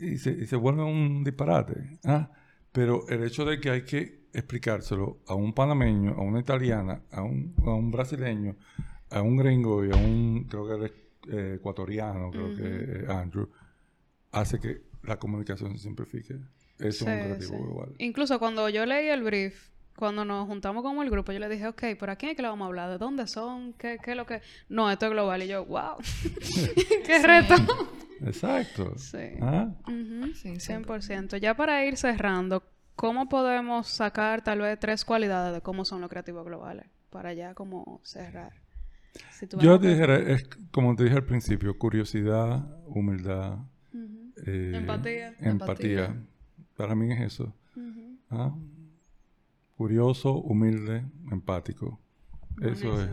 y, 0.00 0.18
se, 0.18 0.30
y 0.30 0.46
se 0.46 0.56
vuelve 0.56 0.82
un 0.82 1.22
disparate. 1.22 1.98
¿ah? 2.04 2.30
Pero 2.72 3.06
el 3.08 3.22
hecho 3.24 3.44
de 3.44 3.60
que 3.60 3.70
hay 3.70 3.84
que 3.84 4.22
explicárselo 4.32 5.20
a 5.26 5.34
un 5.34 5.52
panameño, 5.52 6.12
a 6.12 6.22
una 6.22 6.40
italiana, 6.40 7.02
a 7.10 7.22
un, 7.22 7.54
a 7.64 7.70
un 7.74 7.90
brasileño, 7.90 8.56
a 9.10 9.20
un 9.22 9.36
gringo 9.36 9.84
y 9.84 9.90
a 9.90 9.96
un, 9.96 10.44
creo 10.48 10.66
que 10.66 10.74
eres 10.74 10.92
eh, 11.30 11.54
ecuatoriano, 11.56 12.30
creo 12.30 12.54
que 12.56 12.62
eh, 12.64 13.06
Andrew, 13.08 13.48
hace 14.32 14.58
que 14.58 14.82
la 15.02 15.18
comunicación 15.18 15.72
se 15.76 15.84
simplifique. 15.84 16.38
Sí, 16.82 16.88
es 16.88 17.02
un 17.02 17.20
creativo 17.20 17.56
sí. 17.56 17.62
global. 17.62 17.88
Incluso 17.98 18.38
cuando 18.38 18.68
yo 18.68 18.84
leí 18.86 19.08
el 19.08 19.22
brief, 19.22 19.68
cuando 19.96 20.24
nos 20.24 20.46
juntamos 20.46 20.82
como 20.82 21.02
el 21.02 21.10
grupo, 21.10 21.32
yo 21.32 21.38
le 21.38 21.48
dije, 21.48 21.68
ok, 21.68 21.82
¿pero 21.98 22.12
a 22.12 22.16
quién 22.16 22.30
es 22.30 22.36
que 22.36 22.42
le 22.42 22.48
vamos 22.48 22.64
a 22.64 22.68
hablar? 22.68 22.90
¿De 22.90 22.98
dónde 22.98 23.26
son? 23.26 23.72
¿Qué, 23.74 23.98
qué 24.02 24.12
es 24.12 24.16
lo 24.16 24.26
que...? 24.26 24.40
No, 24.68 24.90
esto 24.90 25.06
es 25.06 25.12
global. 25.12 25.42
Y 25.42 25.48
yo, 25.48 25.64
wow. 25.64 25.96
¡Qué 27.06 27.22
reto! 27.22 27.54
Exacto. 28.24 28.94
Sí. 28.98 29.36
¿Ah? 29.40 29.68
Ujú, 29.82 30.34
Sí, 30.34 30.54
100%. 30.54 31.38
Ya 31.38 31.54
para 31.54 31.84
ir 31.84 31.96
cerrando, 31.96 32.62
¿cómo 32.96 33.28
podemos 33.28 33.88
sacar 33.88 34.42
tal 34.42 34.60
vez 34.60 34.78
tres 34.78 35.04
cualidades 35.04 35.54
de 35.54 35.60
cómo 35.60 35.84
son 35.84 36.00
los 36.00 36.10
creativos 36.10 36.44
globales? 36.44 36.86
Para 37.10 37.34
ya 37.34 37.54
como 37.54 38.00
cerrar. 38.04 38.52
Si 39.30 39.46
Yo 39.58 39.78
te 39.78 39.88
dijera, 39.88 40.16
es 40.16 40.48
como 40.70 40.96
te 40.96 41.04
dije 41.04 41.16
al 41.16 41.24
principio, 41.24 41.76
curiosidad, 41.78 42.66
humildad, 42.86 43.58
eh, 44.46 44.72
Empatía. 44.74 45.34
empatía. 45.40 46.16
Para 46.82 46.96
mí 46.96 47.12
es 47.12 47.20
eso. 47.20 47.54
¿ah? 48.28 48.52
Curioso, 49.76 50.34
humilde, 50.34 51.04
empático. 51.30 52.00
Eso 52.60 53.00
es, 53.00 53.08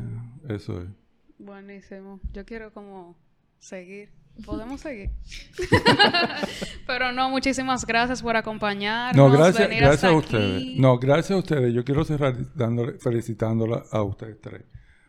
eso 0.47 0.81
es. 0.81 0.89
Buenísimo. 1.37 2.19
Yo 2.33 2.45
quiero 2.45 2.73
como 2.73 3.15
seguir 3.59 4.09
podemos 4.43 4.81
seguir. 4.81 5.11
Pero 6.87 7.11
no, 7.11 7.29
muchísimas 7.29 7.85
gracias 7.85 8.23
por 8.23 8.35
acompañarnos. 8.35 9.15
No, 9.15 9.31
gracias, 9.31 9.69
venir 9.69 9.83
gracias 9.83 10.05
hasta 10.05 10.15
a 10.15 10.17
ustedes. 10.17 10.55
aquí. 10.55 10.79
No, 10.79 10.97
gracias 10.97 11.31
a 11.31 11.37
ustedes. 11.37 11.71
Yo 11.71 11.85
quiero 11.85 12.03
cerrar 12.05 12.35
dándole, 12.55 12.93
felicitándola 12.93 13.83
a 13.91 14.01
ustedes 14.01 14.41
tres. 14.41 14.63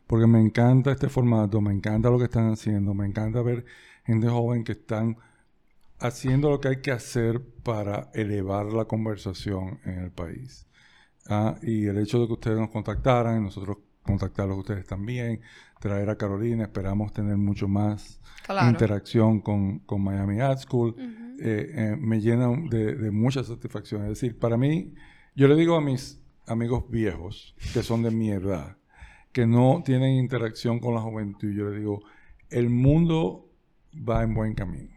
Porque 0.06 0.26
me 0.26 0.38
encanta 0.38 0.92
este 0.92 1.08
formato, 1.08 1.62
me 1.62 1.72
encanta 1.72 2.10
lo 2.10 2.18
que 2.18 2.24
están 2.24 2.52
haciendo, 2.52 2.92
me 2.92 3.06
encanta 3.06 3.40
ver 3.40 3.64
gente 4.04 4.28
joven 4.28 4.64
que 4.64 4.72
están 4.72 5.16
haciendo 6.00 6.50
lo 6.50 6.60
que 6.60 6.68
hay 6.68 6.80
que 6.80 6.90
hacer 6.92 7.40
para 7.62 8.10
elevar 8.14 8.66
la 8.72 8.86
conversación 8.86 9.80
en 9.84 9.98
el 9.98 10.10
país. 10.10 10.66
Ah, 11.28 11.56
y 11.62 11.86
el 11.86 11.98
hecho 11.98 12.20
de 12.20 12.26
que 12.26 12.32
ustedes 12.32 12.58
nos 12.58 12.70
contactaran, 12.70 13.40
y 13.40 13.44
nosotros 13.44 13.78
contactarlos 14.02 14.56
a 14.56 14.60
ustedes 14.60 14.86
también, 14.86 15.40
traer 15.78 16.10
a 16.10 16.16
Carolina, 16.16 16.64
esperamos 16.64 17.12
tener 17.12 17.36
mucho 17.36 17.68
más 17.68 18.20
Claro. 18.46 18.68
interacción 18.70 19.40
con, 19.40 19.80
con 19.80 20.02
Miami 20.02 20.40
Art 20.40 20.58
School, 20.60 20.94
eh, 20.98 21.70
eh, 21.74 21.96
me 21.98 22.20
llena 22.20 22.48
de, 22.68 22.96
de 22.96 23.10
mucha 23.10 23.44
satisfacción. 23.44 24.02
Es 24.02 24.08
decir, 24.08 24.38
para 24.38 24.56
mí, 24.56 24.94
yo 25.36 25.46
le 25.46 25.54
digo 25.54 25.76
a 25.76 25.80
mis 25.80 26.20
amigos 26.46 26.84
viejos, 26.90 27.54
que 27.72 27.82
son 27.82 28.02
de 28.02 28.10
mi 28.10 28.30
edad, 28.30 28.76
que 29.32 29.46
no 29.46 29.82
tienen 29.84 30.14
interacción 30.16 30.80
con 30.80 30.94
la 30.94 31.00
juventud, 31.00 31.50
yo 31.52 31.70
le 31.70 31.78
digo, 31.78 32.02
el 32.48 32.70
mundo 32.70 33.48
va 33.94 34.22
en 34.24 34.34
buen 34.34 34.54
camino. 34.54 34.90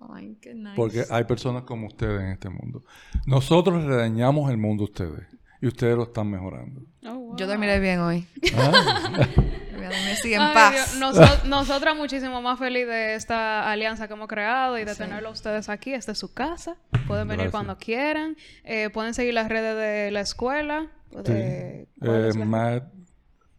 Ay, 0.00 0.36
qué 0.40 0.54
nice. 0.54 0.76
Porque 0.76 1.04
hay 1.10 1.24
personas 1.24 1.64
como 1.64 1.86
ustedes 1.88 2.20
en 2.20 2.28
este 2.28 2.48
mundo. 2.48 2.84
Nosotros 3.26 3.84
le 3.84 3.96
dañamos 3.96 4.50
el 4.50 4.56
mundo 4.56 4.84
a 4.84 4.86
ustedes 4.86 5.26
y 5.60 5.66
ustedes 5.66 5.96
lo 5.96 6.04
están 6.04 6.30
mejorando. 6.30 6.82
Oh, 7.04 7.14
wow. 7.14 7.36
Yo 7.36 7.46
dormiré 7.46 7.80
bien 7.80 7.98
hoy. 8.00 8.26
Ah, 8.56 8.70
Voy 9.78 9.84
a 9.84 9.90
dormir 9.90 10.10
así 10.12 10.34
en 10.34 10.40
Ay, 10.40 10.54
paz. 10.54 10.98
Nosotras 11.46 11.96
muchísimo 11.96 12.40
más 12.42 12.58
feliz 12.58 12.86
de 12.86 13.14
esta 13.14 13.70
alianza 13.70 14.06
que 14.08 14.14
hemos 14.14 14.28
creado 14.28 14.78
y 14.78 14.84
de 14.84 14.92
Sí. 14.94 14.98
tenerlo 15.02 15.28
a 15.28 15.32
ustedes 15.32 15.68
aquí. 15.68 15.92
Esta 15.94 16.12
es 16.12 16.18
su 16.18 16.32
casa. 16.32 16.76
Pueden 17.06 17.26
venir 17.28 17.44
Gracias. 17.46 17.52
cuando 17.52 17.76
quieran. 17.78 18.36
Eh, 18.64 18.90
pueden 18.90 19.14
seguir 19.14 19.34
las 19.34 19.48
redes 19.48 19.76
de 19.76 20.10
la 20.12 20.20
escuela. 20.20 20.86
sí. 21.10 21.32
De, 21.32 21.88
¿cuál 22.00 22.24
Eh, 22.24 22.28
es 22.28 22.36
la- 22.36 22.44
Matt 22.44 22.92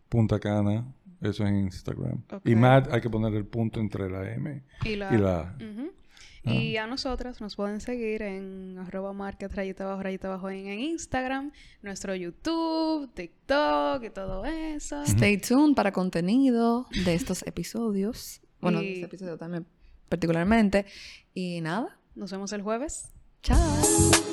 Punta 0.10 0.39
Cana, 0.39 0.86
eso 1.21 1.43
es 1.43 1.49
en 1.49 1.56
Instagram. 1.58 2.21
Y 2.45 2.56
Matt 2.56 2.91
hay 2.93 3.02
que 3.02 3.10
poner 3.10 3.34
el 3.36 3.45
punto 3.45 3.80
entre 3.80 4.10
la 4.10 4.30
M 4.32 4.63
y 4.86 4.95
la, 4.95 5.13
y 5.13 5.17
la 5.17 5.56
Y 6.45 6.78
a 6.78 6.88
nosotras 6.88 7.41
nos 7.41 7.56
pueden 7.56 7.82
seguir 7.82 8.21
en 8.21 8.78
arroba 8.80 9.13
market 9.13 9.54
rayita 9.54 9.84
abajo 9.84 10.04
rayita 10.04 10.28
abajo 10.28 10.49
en, 10.49 10.67
en 10.67 10.80
Instagram, 10.80 11.52
nuestro 11.82 12.15
YouTube, 12.15 13.13
TikTok 13.13 14.04
y 14.04 14.10
todo 14.10 14.45
eso. 14.45 15.04
Stay 15.04 15.38
tuned 15.38 15.75
para 15.75 15.91
contenido 15.91 16.88
de 17.06 17.13
estos 17.13 17.45
episodios. 17.45 18.41
Bueno, 18.62 18.80
de 18.80 18.93
este 18.93 19.06
episodio 19.06 19.38
también 19.38 19.65
particularmente. 20.08 20.86
Y 21.34 21.62
nada, 21.62 21.97
Nos 22.15 22.32
vemos 22.32 22.52
el 22.54 22.62
jueves. 22.62 23.10
chao. 23.41 24.29